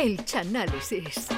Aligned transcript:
El 0.00 0.24
Chanálisis. 0.24 1.28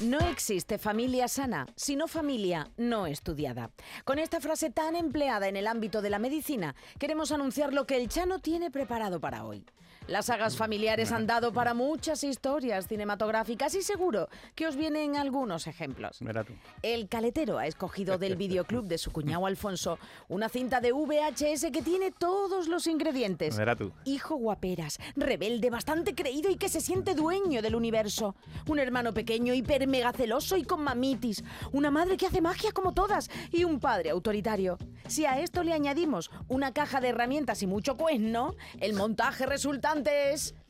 No 0.00 0.18
existe 0.28 0.76
familia 0.76 1.26
sana, 1.26 1.66
sino 1.74 2.06
familia 2.06 2.70
no 2.76 3.06
estudiada. 3.06 3.70
Con 4.04 4.18
esta 4.18 4.42
frase 4.42 4.68
tan 4.68 4.94
empleada 4.94 5.48
en 5.48 5.56
el 5.56 5.66
ámbito 5.66 6.02
de 6.02 6.10
la 6.10 6.18
medicina, 6.18 6.74
queremos 6.98 7.32
anunciar 7.32 7.72
lo 7.72 7.86
que 7.86 7.96
el 7.96 8.10
Chano 8.10 8.40
tiene 8.40 8.70
preparado 8.70 9.20
para 9.20 9.46
hoy. 9.46 9.64
Las 10.06 10.26
sagas 10.26 10.58
familiares 10.58 11.12
han 11.12 11.26
dado 11.26 11.50
para 11.54 11.72
muchas 11.72 12.24
historias 12.24 12.88
cinematográficas 12.88 13.74
y 13.74 13.80
seguro 13.80 14.28
que 14.54 14.66
os 14.66 14.76
vienen 14.76 15.16
algunos 15.16 15.66
ejemplos. 15.66 16.18
Verá 16.20 16.44
tú. 16.44 16.52
El 16.82 17.08
caletero 17.08 17.56
ha 17.56 17.66
escogido 17.66 18.18
del 18.18 18.36
videoclub 18.36 18.84
de 18.84 18.98
su 18.98 19.12
cuñado 19.12 19.46
Alfonso 19.46 19.98
una 20.28 20.50
cinta 20.50 20.82
de 20.82 20.92
VHS 20.92 21.70
que 21.72 21.80
tiene 21.80 22.10
todos 22.10 22.68
los 22.68 22.86
ingredientes. 22.86 23.56
Verá 23.56 23.76
tú. 23.76 23.92
Hijo 24.04 24.36
guaperas, 24.36 24.98
rebelde, 25.16 25.70
bastante 25.70 26.14
creído 26.14 26.50
y 26.50 26.56
que 26.56 26.68
se 26.68 26.82
siente 26.82 27.14
dueño 27.14 27.62
del 27.62 27.74
universo. 27.74 28.36
Un 28.66 28.80
hermano 28.80 29.14
pequeño, 29.14 29.54
hiper 29.54 29.86
mega 29.86 30.12
celoso 30.12 30.58
y 30.58 30.64
con 30.64 30.82
mamitis. 30.82 31.42
Una 31.72 31.90
madre 31.90 32.18
que 32.18 32.26
hace 32.26 32.42
magia 32.42 32.72
como 32.72 32.92
todas 32.92 33.30
y 33.50 33.64
un 33.64 33.80
padre 33.80 34.10
autoritario. 34.10 34.76
Si 35.06 35.24
a 35.24 35.40
esto 35.40 35.62
le 35.62 35.72
añadimos 35.72 36.30
una 36.48 36.74
caja 36.74 37.00
de 37.00 37.08
herramientas 37.08 37.62
y 37.62 37.66
mucho 37.66 37.96
cuerno, 37.96 38.54
el 38.80 38.92
montaje 38.92 39.46
resultante 39.46 39.93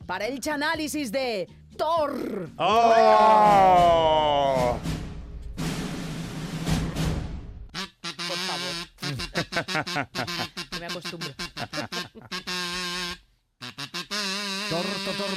para 0.05 0.27
el 0.27 0.39
chanálisis 0.39 1.11
de 1.11 1.47
Thor. 1.77 2.49
¡Oh! 2.57 3.17
Por 8.27 8.37
favor. 8.37 8.75
No 10.71 10.79
me 10.79 10.85
acostumbro. 10.85 11.33
Tor, 14.69 14.85
tor, 15.05 15.15
tor. 15.17 15.33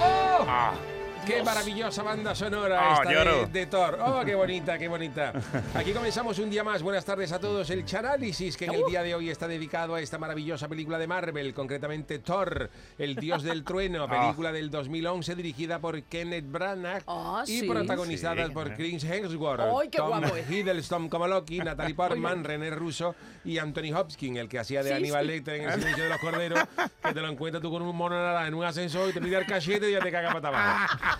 ¡Oh! 0.00 0.93
¡Qué 1.26 1.42
maravillosa 1.42 2.02
banda 2.02 2.34
sonora 2.34 2.78
Ah, 2.96 3.02
esta 3.02 3.24
de, 3.24 3.46
de 3.46 3.66
Thor! 3.66 3.98
¡Oh, 4.04 4.22
qué 4.24 4.34
bonita, 4.34 4.78
qué 4.78 4.88
bonita! 4.88 5.32
Aquí 5.74 5.92
comenzamos 5.92 6.38
un 6.38 6.50
día 6.50 6.62
más. 6.62 6.82
Buenas 6.82 7.04
tardes 7.04 7.32
a 7.32 7.38
todos. 7.38 7.70
El 7.70 7.84
Chanálisis, 7.86 8.56
que 8.58 8.66
en 8.66 8.74
el 8.74 8.82
día 8.84 9.02
de 9.02 9.14
hoy 9.14 9.30
está 9.30 9.48
dedicado 9.48 9.94
a 9.94 10.00
esta 10.00 10.18
maravillosa 10.18 10.68
película 10.68 10.98
de 10.98 11.06
Marvel, 11.06 11.54
concretamente 11.54 12.18
Thor, 12.18 12.68
el 12.98 13.14
dios 13.16 13.42
del 13.42 13.64
trueno, 13.64 14.06
película 14.08 14.52
del 14.52 14.70
2011 14.70 15.34
dirigida 15.34 15.78
por 15.78 16.02
Kenneth 16.02 16.44
Branagh 16.50 17.04
Ah, 17.06 17.42
y 17.46 17.60
sí. 17.60 17.68
protagonizada 17.68 18.46
Sí, 18.46 18.52
por. 18.52 18.74
Chris 18.74 19.04
Hemsworth, 19.04 19.90
qué 19.90 19.98
Tom 19.98 20.08
guapo 20.08 20.36
es. 20.36 20.50
Hiddleston 20.50 21.08
como 21.08 21.26
Loki, 21.26 21.58
Natalie 21.58 21.94
Portman, 21.94 22.44
René 22.44 22.70
Russo 22.70 23.14
y 23.44 23.58
Anthony 23.58 23.94
Hopkins, 23.94 24.38
el 24.38 24.48
que 24.48 24.58
hacía 24.58 24.82
de 24.82 24.90
Sí, 24.90 24.96
Aníbal 24.96 25.22
sí. 25.26 25.32
Lecter 25.32 25.54
en 25.60 25.68
El 25.70 25.74
silencio 25.80 26.04
de 26.04 26.10
los 26.10 26.18
corderos, 26.18 26.60
que 27.02 27.14
te 27.14 27.20
lo 27.20 27.28
encuentras 27.28 27.62
tú 27.62 27.70
con 27.70 27.82
un 27.82 27.96
mono 27.96 28.16
naranja 28.16 28.48
en 28.48 28.54
un 28.54 28.64
ascensor 28.64 29.08
y 29.08 29.12
te 29.12 29.20
pide 29.20 29.36
el 29.38 29.46
cachete 29.46 29.88
y 29.88 29.92
ya 29.92 30.00
te 30.00 30.10
caga 30.10 30.32
para 30.32 30.48
abajo. 30.48 31.13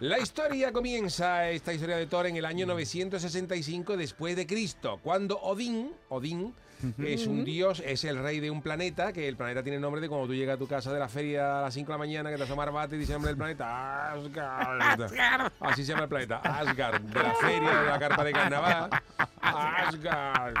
La 0.00 0.18
historia 0.18 0.72
comienza, 0.72 1.48
esta 1.50 1.72
historia 1.72 1.96
de 1.96 2.06
Thor, 2.06 2.26
en 2.26 2.36
el 2.36 2.44
año 2.44 2.66
965 2.66 3.96
después 3.96 4.36
de 4.36 4.46
Cristo, 4.46 4.98
cuando 5.02 5.38
Odín, 5.38 5.92
Odín 6.08 6.54
es 6.98 7.26
un 7.26 7.44
dios, 7.44 7.82
es 7.84 8.04
el 8.04 8.18
rey 8.18 8.38
de 8.38 8.50
un 8.50 8.62
planeta, 8.62 9.12
que 9.12 9.26
el 9.26 9.36
planeta 9.36 9.62
tiene 9.62 9.76
el 9.76 9.82
nombre 9.82 10.00
de 10.00 10.08
cuando 10.08 10.28
tú 10.28 10.34
llegas 10.34 10.54
a 10.54 10.58
tu 10.58 10.68
casa 10.68 10.92
de 10.92 10.98
la 10.98 11.08
feria 11.08 11.58
a 11.58 11.62
las 11.62 11.74
5 11.74 11.86
de 11.86 11.92
la 11.92 11.98
mañana, 11.98 12.30
que 12.30 12.36
te 12.36 12.44
asoma 12.44 12.64
bate 12.66 12.96
y 12.96 12.98
dice 13.00 13.12
el 13.12 13.16
nombre 13.16 13.30
del 13.30 13.38
planeta, 13.38 14.12
Asgard. 14.12 15.52
Así 15.60 15.84
se 15.84 15.90
llama 15.90 16.04
el 16.04 16.08
planeta, 16.08 16.36
Asgard, 16.38 17.00
de 17.00 17.22
la 17.22 17.34
feria, 17.34 17.80
de 17.80 17.86
la 17.86 17.98
carpa 17.98 18.24
de 18.24 18.32
carnaval. 18.32 18.90
Asgard. 19.40 20.54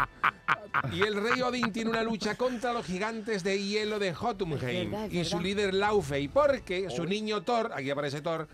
Y 0.92 1.02
el 1.02 1.22
rey 1.22 1.42
Odín 1.42 1.72
tiene 1.72 1.90
una 1.90 2.02
lucha 2.02 2.36
contra 2.36 2.72
los 2.72 2.86
gigantes 2.86 3.42
de 3.42 3.62
hielo 3.62 3.98
de 3.98 4.14
Jotunheim 4.14 4.90
verdad, 4.90 5.10
y 5.10 5.24
su 5.24 5.40
líder 5.40 5.74
Laufey, 5.74 6.28
porque 6.28 6.90
su 6.90 7.04
niño 7.04 7.42
Thor, 7.42 7.70
aquí 7.74 7.90
aparece 7.90 8.20
Thor, 8.20 8.48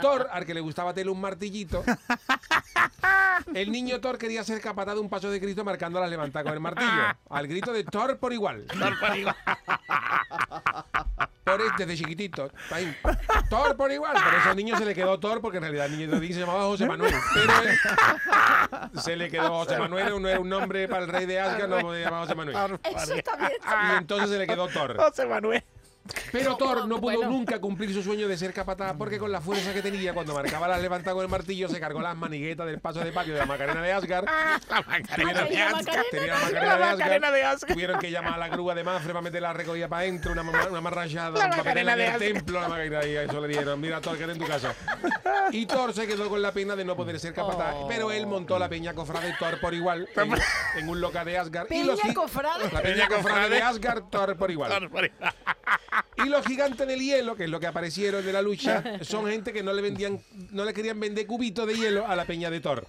Thor, 0.00 0.28
al 0.30 0.44
que 0.44 0.54
le 0.54 0.60
gustaba 0.60 0.92
tener 0.94 1.10
un 1.10 1.20
martillito, 1.20 1.84
el 3.54 3.70
niño 3.70 4.00
Thor 4.00 4.18
quería 4.18 4.44
ser 4.44 4.60
capataz 4.60 4.94
de 4.94 5.00
un 5.00 5.08
paso 5.08 5.30
de 5.30 5.40
Cristo 5.40 5.64
marcando 5.64 6.00
las 6.00 6.10
levantadas 6.10 6.44
con 6.44 6.54
el 6.54 6.60
martillo, 6.60 7.02
al 7.30 7.46
grito 7.46 7.72
de 7.72 7.84
Thor 7.84 8.18
por 8.18 8.32
igual. 8.32 8.64
Por 8.66 8.92
este, 11.44 11.86
desde 11.86 11.96
chiquitito. 11.96 12.50
ahí, 12.70 12.96
Thor 13.50 13.76
por 13.76 13.90
igual. 13.90 14.12
Por 14.14 14.34
eso 14.34 14.50
al 14.50 14.56
niño 14.56 14.76
se 14.76 14.84
le 14.84 14.94
quedó 14.94 15.18
Thor, 15.18 15.40
porque 15.40 15.58
en 15.58 15.64
realidad 15.64 15.86
el 15.86 15.98
niño 15.98 16.18
se 16.34 16.40
llamaba 16.40 16.62
José 16.64 16.86
Manuel. 16.86 17.14
Pero 17.34 17.52
él- 17.62 19.00
se 19.00 19.16
le 19.16 19.28
quedó 19.30 19.48
José 19.48 19.78
Manuel, 19.78 20.22
no 20.22 20.28
era 20.28 20.40
un 20.40 20.48
nombre 20.48 20.88
para 20.88 21.02
el 21.04 21.08
rey 21.08 21.26
de 21.26 21.40
Asgard, 21.40 21.68
no 21.68 21.78
podía 21.80 22.04
llamar 22.04 22.20
José 22.22 22.34
Manuel. 22.34 22.78
Eso 22.84 23.14
está 23.14 23.36
bien. 23.36 23.52
Y 23.92 23.96
entonces 23.98 24.30
se 24.30 24.38
le 24.38 24.46
quedó 24.46 24.68
Thor. 24.68 24.96
José 24.96 25.26
Manuel. 25.26 25.64
Pero 26.32 26.56
Thor 26.56 26.88
no 26.88 27.00
pudo 27.00 27.16
Bueno. 27.16 27.30
nunca 27.30 27.60
cumplir 27.60 27.92
su 27.92 28.02
sueño 28.02 28.26
de 28.26 28.36
ser 28.38 28.52
capataz 28.52 28.94
porque 28.96 29.18
con 29.18 29.30
la 29.30 29.40
fuerza 29.40 29.72
que 29.74 29.82
tenía 29.82 30.14
cuando 30.14 30.32
marcaba 30.34 30.66
las 30.66 30.80
levantadas 30.80 31.14
con 31.14 31.22
el 31.24 31.30
martillo 31.30 31.68
se 31.68 31.78
cargó 31.78 32.00
las 32.00 32.16
maniguetas 32.16 32.66
del 32.66 32.80
paso 32.80 33.00
de 33.00 33.12
patio 33.12 33.34
de 33.34 33.40
la 33.40 33.46
Macarena 33.46 33.82
de 33.82 33.92
Asgard. 33.92 34.24
La 34.70 34.80
Macarena 34.82 35.44
de 35.44 35.62
Asgard. 35.62 36.02
Tenía 36.10 36.34
la 36.38 36.76
La 36.78 36.92
Macarena 36.92 37.30
de 37.30 37.44
Asgard. 37.44 37.72
Tuvieron 37.74 38.00
que 38.00 38.10
llamar 38.10 38.34
a 38.34 38.38
la 38.38 38.48
grúa 38.48 38.74
de 38.74 38.82
Mafre 38.84 39.12
para 39.12 39.22
meter 39.22 39.42
la 39.42 39.52
recogida 39.52 39.88
para 39.88 40.02
adentro, 40.02 40.32
una, 40.32 40.42
una 40.42 40.80
marrachada, 40.80 41.38
La 41.38 41.44
un 41.46 41.50
papel 41.62 41.88
en 41.88 42.00
el 42.00 42.18
templo, 42.18 42.60
la 42.60 42.68
Macarena, 42.68 43.04
y 43.06 43.16
eso 43.16 43.40
le 43.40 43.48
dieron. 43.48 43.80
Mira, 43.80 44.00
Thor, 44.00 44.16
que 44.16 44.24
en 44.24 44.38
tu 44.38 44.46
casa. 44.46 44.74
Y 45.50 45.66
Thor 45.66 45.92
se 45.92 46.06
quedó 46.06 46.28
con 46.28 46.40
la 46.40 46.52
pena 46.52 46.74
de 46.76 46.84
no 46.84 46.96
poder 46.96 47.18
ser 47.20 47.34
capataz, 47.34 47.74
Oh. 47.74 47.88
pero 47.88 48.10
él 48.10 48.26
montó 48.26 48.58
la 48.58 48.68
peña 48.68 48.94
cofrade 48.94 49.34
Thor 49.38 49.58
por 49.60 49.74
igual 49.74 50.08
en, 50.16 50.34
en 50.78 50.88
un 50.88 51.00
local 51.00 51.24
de 51.26 51.38
Asgard. 51.38 51.70
y 51.70 51.82
los 51.84 52.00
Peña 52.00 52.14
cofrade. 52.14 52.70
La 52.72 52.80
peña 52.82 53.08
cofrade 53.08 53.50
de 53.50 53.62
Asgard, 53.62 54.04
Thor 54.10 54.36
por 54.36 54.50
igual. 54.50 54.90
Y 56.24 56.28
los 56.28 56.44
gigantes 56.46 56.86
del 56.86 57.00
hielo, 57.00 57.34
que 57.36 57.44
es 57.44 57.50
lo 57.50 57.58
que 57.60 57.66
aparecieron 57.66 58.24
de 58.24 58.32
la 58.32 58.42
lucha, 58.42 58.82
son 59.02 59.26
gente 59.26 59.52
que 59.52 59.62
no 59.62 59.72
le 59.72 59.82
vendían, 59.82 60.20
no 60.50 60.64
le 60.64 60.72
querían 60.74 60.98
vender 61.00 61.26
cubitos 61.26 61.66
de 61.66 61.74
hielo 61.74 62.06
a 62.06 62.14
la 62.16 62.24
peña 62.24 62.50
de 62.50 62.60
Thor. 62.60 62.86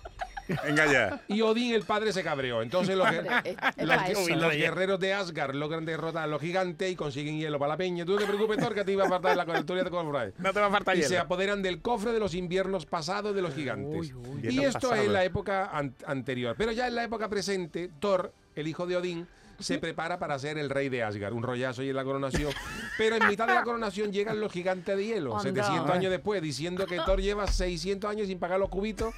Venga 0.66 0.92
ya. 0.92 1.22
Y 1.30 1.40
Odín, 1.40 1.74
el 1.74 1.84
padre, 1.84 2.12
se 2.12 2.22
cabreó. 2.22 2.62
Entonces 2.62 2.98
los, 2.98 3.08
Hombre, 3.08 3.26
es- 3.46 3.56
es 3.78 3.88
los- 3.88 3.96
para 3.96 4.10
eso. 4.10 4.36
los 4.36 4.52
guerreros 4.52 5.00
de 5.00 5.14
Asgard 5.14 5.56
logran 5.56 5.86
derrotar 5.86 6.24
a 6.24 6.28
los 6.28 6.42
gigantes 6.42 6.92
y 6.92 6.98
consiguen 6.98 7.40
hielo 7.40 7.58
para 7.60 7.70
la 7.70 7.78
peña. 7.78 8.04
Tú 8.04 8.12
no 8.14 8.18
te 8.20 8.26
preocupes, 8.26 8.58
Thor, 8.58 8.76
que 8.76 8.84
te 8.84 8.92
iba 8.92 9.06
a 9.06 9.10
faltar 9.10 9.38
la 9.38 9.46
cobertura 9.46 9.82
de 9.86 9.90
Cofrade. 9.90 10.34
No 10.40 10.52
te 10.52 10.60
va 10.60 10.66
a 10.66 10.70
faltar 10.72 10.98
Y 10.98 11.04
se 11.04 11.18
apoderan 11.18 11.62
del 11.62 11.82
cofre 11.82 12.12
de 12.12 12.20
los 12.20 12.34
inviernos 12.36 12.86
pasados 12.86 13.34
de 13.34 13.42
los 13.42 13.56
gigantes. 13.56 14.12
y 14.44 14.60
esto 14.60 14.90
pasado. 14.90 15.02
es 15.04 15.08
la 15.10 15.24
época 15.24 15.70
an- 15.72 15.96
anterior. 16.06 16.56
Pero 16.58 16.74
ya 16.74 16.88
en 16.90 16.96
la 16.96 17.06
época 17.06 17.30
presente, 17.30 17.90
Thor, 18.02 18.34
el 18.56 18.68
hijo 18.68 18.86
de 18.86 18.98
Odín, 18.98 19.28
se 19.63 19.79
prepara 19.79 20.19
para 20.19 20.38
ser 20.38 20.57
el 20.57 20.69
rey 20.69 20.90
de 20.90 21.03
Asgard. 21.03 21.34
Un 21.34 21.44
rollazo 21.44 21.84
y 21.84 21.90
en 21.90 21.96
la 21.96 22.03
coronación. 22.03 22.51
Pero 22.97 23.16
en 23.16 23.28
mitad 23.28 23.47
de 23.47 23.53
la 23.53 23.63
coronación 23.63 24.12
llegan 24.12 24.40
los 24.40 24.51
gigantes 24.51 24.96
de 24.96 25.06
hielo, 25.06 25.38
Anda. 25.38 25.63
700 25.63 25.90
años 25.90 26.12
después, 26.12 26.41
diciendo 26.41 26.85
que 26.85 26.97
Thor 26.97 27.22
lleva 27.22 27.47
600 27.47 28.09
años 28.09 28.28
sin 28.28 28.40
pagar 28.40 28.59
los 28.59 28.69
cubitos 28.69 29.13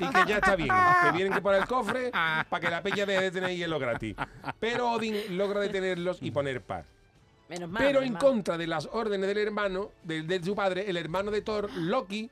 y 0.00 0.06
que 0.08 0.24
ya 0.26 0.36
está 0.36 0.56
bien. 0.56 0.70
Que 1.02 1.12
vienen 1.12 1.32
que 1.32 1.40
por 1.40 1.54
el 1.54 1.66
cofre 1.66 2.10
para 2.10 2.60
que 2.60 2.70
la 2.70 2.82
peña 2.82 3.06
deje 3.06 3.22
de 3.22 3.30
tener 3.30 3.56
hielo 3.56 3.78
gratis. 3.78 4.16
Pero 4.58 4.92
Odín 4.92 5.16
logra 5.36 5.60
detenerlos 5.60 6.18
y 6.20 6.30
poner 6.30 6.60
paz. 6.62 6.84
Menos 7.48 7.68
mal. 7.68 7.82
Pero 7.82 8.02
en 8.02 8.14
contra 8.14 8.56
de 8.56 8.66
las 8.66 8.88
órdenes 8.90 9.28
del 9.28 9.38
hermano, 9.38 9.90
de, 10.02 10.22
de 10.22 10.42
su 10.42 10.54
padre, 10.54 10.88
el 10.88 10.96
hermano 10.96 11.30
de 11.30 11.42
Thor, 11.42 11.70
Loki, 11.74 12.30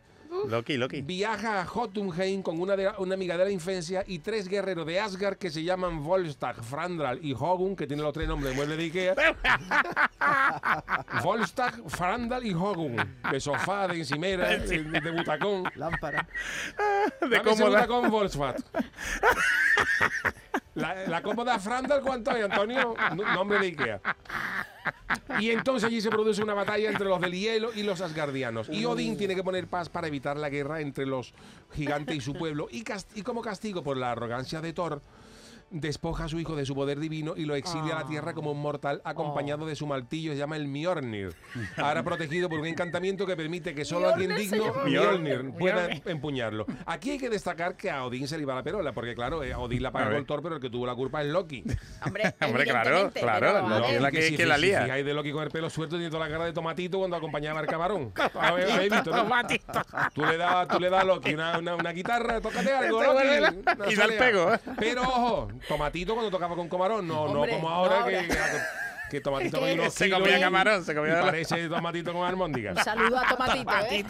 Loki, 0.49 0.77
Loki. 0.77 1.03
viaja 1.03 1.61
a 1.61 1.67
Jotunheim 1.67 2.43
con 2.43 2.61
una, 2.61 2.77
de- 2.77 2.91
una 2.99 3.15
amiga 3.15 3.37
de 3.37 3.45
la 3.45 3.51
infancia 3.51 4.05
y 4.07 4.19
tres 4.21 4.49
guerreros 4.49 4.87
de 4.87 5.01
Asgard 5.01 5.37
que 5.37 5.51
se 5.51 5.63
llaman 5.63 6.03
Volstagg, 6.03 6.63
Frandral 6.63 7.19
y 7.25 7.35
Hogun, 7.35 7.77
que 7.77 7.87
tienen 7.87 8.05
los 8.05 8.13
tres 8.13 8.29
nombres 8.29 8.51
de 8.51 8.57
mueble 8.57 8.77
de 8.77 8.85
Ikea. 8.85 9.15
Volstagg, 11.23 11.75
Frandral 11.89 12.47
y 12.47 12.55
Hogun, 12.55 12.97
de 13.31 13.41
sofá, 13.41 13.89
de 13.89 13.99
encimera, 13.99 14.49
de, 14.57 14.83
de 14.85 15.11
butacón. 15.11 15.65
Lámpara. 15.77 16.27
De 17.29 17.43
cómoda. 17.43 17.67
butacón 17.67 18.11
Volkswagen. 18.11 18.65
La, 20.75 21.07
la 21.07 21.23
cómoda 21.23 21.59
Frandal, 21.59 22.01
¿cuánto 22.01 22.31
hay, 22.31 22.43
Antonio? 22.43 22.95
Nombre 23.35 23.59
de 23.59 23.67
Ikea. 23.67 24.01
Y 25.39 25.51
entonces 25.51 25.87
allí 25.87 26.01
se 26.01 26.11
produce 26.11 26.43
una 26.43 26.55
batalla 26.55 26.91
entre 26.91 27.07
los 27.07 27.21
del 27.21 27.33
hielo 27.33 27.71
y 27.75 27.83
los 27.83 28.01
asgardianos. 28.01 28.69
Y 28.69 28.85
Odín 28.85 29.17
tiene 29.17 29.35
que 29.35 29.45
poner 29.45 29.67
paz 29.67 29.89
para 29.89 30.07
evitar 30.07 30.37
la 30.37 30.49
guerra 30.49 30.81
entre 30.81 31.07
los 31.07 31.35
gigantes 31.75 32.17
y 32.17 32.21
su 32.21 32.35
pueblo. 32.35 32.69
Y 32.71 33.23
como 33.23 33.43
castigo 33.43 33.83
por 33.83 33.97
la 33.97 34.13
arrogancia 34.13 34.61
de 34.61 34.73
Thor, 34.73 35.03
despoja 35.73 36.25
a 36.25 36.29
su 36.29 36.39
hijo 36.39 36.55
de 36.55 36.67
su 36.67 36.75
poder 36.75 37.01
divino 37.01 37.35
y 37.37 37.45
lo 37.47 37.55
exilia 37.55 37.97
a 37.97 38.03
la 38.03 38.07
tierra 38.07 38.35
como 38.35 38.53
un 38.53 38.61
mortal 38.61 39.01
acompañado 39.05 39.67
de 39.67 39.75
su 39.75 39.87
martillo, 39.87 40.33
se 40.33 40.39
llama 40.39 40.57
el 40.57 40.69
Mjolnir. 40.69 41.35
Ahora 41.77 42.03
protegido 42.03 42.49
por 42.49 42.61
un 42.61 42.67
encantamiento 42.67 43.27
que 43.27 43.37
permite 43.37 43.75
que 43.75 43.85
solo 43.85 44.09
alguien 44.11 44.37
digno. 44.37 44.73
Mjolnir, 44.87 45.53
pueda 45.59 45.89
empuñarlo. 46.05 46.67
Aquí 46.87 47.11
hay 47.13 47.19
que 47.19 47.31
destacar 47.31 47.77
que 47.77 47.91
a 47.91 48.05
Odín 48.05 48.29
se 48.29 48.37
le 48.37 48.43
iba 48.43 48.55
la 48.55 48.63
perola, 48.63 48.93
porque 48.93 49.15
claro, 49.15 49.43
eh, 49.43 49.53
a 49.53 49.59
Odín 49.59 49.83
la 49.83 49.91
pagó 49.91 50.11
el 50.17 50.27
Thor, 50.27 50.43
pero 50.43 50.57
el 50.57 50.61
que 50.61 50.71
tuvo 50.71 50.87
la 50.87 50.95
culpa 50.95 51.23
es 51.23 51.29
Loki. 51.29 51.65
Hombre, 52.07 52.35
Hombre, 52.41 52.65
claro, 52.65 53.11
claro, 53.13 53.69
Loki 53.69 53.93
es 53.95 54.01
la 54.03 54.11
que- 54.11 54.23
si, 54.23 54.37
que 54.37 54.47
la 54.47 54.57
si 54.57 54.63
lía. 54.63 54.83
fijáis 54.83 55.05
de 55.05 55.15
Loki 55.15 55.33
con 55.33 55.43
el 55.43 55.51
pelo 55.51 55.71
suelto 55.71 55.97
tiene 55.97 56.11
toda 56.11 56.27
la 56.27 56.33
cara 56.33 56.45
de 56.45 56.53
tomatito 56.53 56.99
cuando 56.99 57.17
acompañaba 57.17 57.61
al 57.61 57.67
camarón. 57.67 58.13
¿Habéis 58.35 58.91
visto, 58.91 59.11
no? 59.11 59.27
Tú 60.15 60.25
le 60.25 60.37
das, 60.37 60.69
tú 60.69 60.79
le 60.79 60.91
das 60.91 61.01
a 61.01 61.05
Loki 61.05 61.35
una, 61.35 61.59
una, 61.59 61.75
una 61.77 61.93
guitarra, 61.93 62.41
tócate 62.41 62.73
algo, 62.73 63.03
Loki, 63.03 63.27
una 63.27 63.91
y 63.91 63.95
da 63.97 64.05
el 64.05 64.17
pego, 64.19 64.53
¿eh? 64.55 64.59
Pero 64.79 65.03
ojo, 65.03 65.49
tomatito 65.69 66.15
cuando 66.15 66.31
tocaba 66.31 66.55
con 66.55 66.69
camarón, 66.69 67.07
no, 67.07 67.29
no 67.29 67.47
como 67.47 67.69
ahora 67.69 68.01
no 68.01 68.07
que, 68.07 68.17
ahora. 68.17 68.29
que, 68.29 68.82
que 69.13 69.21
tomatito 69.21 69.61
con 69.61 69.71
unos 69.71 69.93
se 69.93 70.11
comía 70.11 70.41
camarón, 70.41 70.85
se 70.85 70.95
comía 70.95 71.21
parece 71.21 71.69
tomatito 71.69 72.13
con 72.15 72.27
almóndigas. 72.27 72.79
Un 72.79 72.83
saludo 72.85 73.19
a 73.19 73.29
Tomatito, 73.29 73.71
¿eh? 73.91 74.05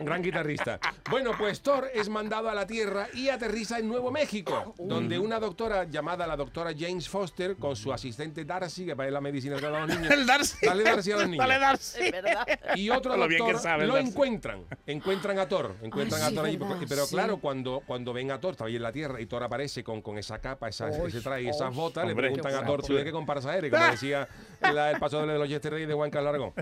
Un 0.00 0.06
gran 0.06 0.22
guitarrista. 0.22 0.80
Bueno, 1.08 1.32
pues 1.38 1.62
Thor 1.62 1.88
es 1.94 2.08
mandado 2.08 2.50
a 2.50 2.54
la 2.54 2.66
Tierra 2.66 3.06
y 3.14 3.28
aterriza 3.28 3.78
en 3.78 3.88
Nuevo 3.88 4.10
México, 4.10 4.74
donde 4.78 5.18
una 5.18 5.38
doctora 5.38 5.84
llamada 5.84 6.26
la 6.26 6.36
doctora 6.36 6.72
James 6.76 7.08
Foster, 7.08 7.56
con 7.56 7.76
su 7.76 7.92
asistente 7.92 8.44
Darcy, 8.44 8.86
que 8.86 8.96
para 8.96 9.10
la 9.10 9.20
medicina 9.20 9.56
que 9.56 9.66
a 9.66 9.70
los 9.70 9.88
niños, 9.88 10.10
El 10.10 10.26
Darcy. 10.26 10.66
Dale 10.66 10.82
Darcy 10.82 11.12
a 11.12 11.16
los 11.16 11.28
niños. 11.28 11.46
Dale 11.46 11.60
Darcy. 11.60 12.02
Es 12.02 12.12
verdad. 12.12 12.46
y 12.74 12.90
otro 12.90 13.16
Lo 13.16 13.28
bien 13.28 13.38
doctor 13.38 13.56
que 13.56 13.62
sabe 13.62 13.86
lo 13.86 13.94
Darcy. 13.94 14.08
encuentran. 14.10 14.64
Encuentran 14.86 15.38
a 15.38 15.48
Thor. 15.48 15.76
Encuentran 15.82 16.20
Ay, 16.20 16.26
a 16.26 16.30
sí, 16.30 16.34
Thor 16.34 16.46
allí. 16.46 16.56
verdad, 16.56 16.76
pero 16.88 17.06
sí. 17.06 17.14
claro, 17.14 17.36
cuando, 17.38 17.82
cuando 17.86 18.12
ven 18.12 18.32
a 18.32 18.40
Thor, 18.40 18.52
está 18.52 18.64
ahí 18.64 18.76
en 18.76 18.82
la 18.82 18.90
Tierra 18.92 19.20
y 19.20 19.26
Thor 19.26 19.44
aparece 19.44 19.84
con, 19.84 20.02
con 20.02 20.18
esa 20.18 20.40
capa, 20.40 20.68
esa, 20.68 20.86
Uy, 20.88 21.08
ese 21.08 21.20
traje 21.20 21.42
y 21.42 21.48
esas 21.48 21.72
botas, 21.72 22.04
le 22.04 22.10
Hombre, 22.12 22.26
preguntan 22.28 22.52
qué 22.52 22.58
a 22.58 22.64
Thor. 22.64 22.82
¿tú 22.82 22.94
de 22.94 23.04
qué 23.04 23.12
comparas 23.12 23.46
a 23.46 23.56
Eric? 23.56 23.72
Como 23.72 23.84
decía 23.84 24.28
la- 24.62 24.90
el 24.90 24.98
paso 24.98 25.26
de 25.26 25.38
los 25.38 25.48
Yesterday 25.48 25.86
de 25.86 25.94
Juan 25.94 26.10
Carlos 26.10 26.30
Aragón. 26.30 26.52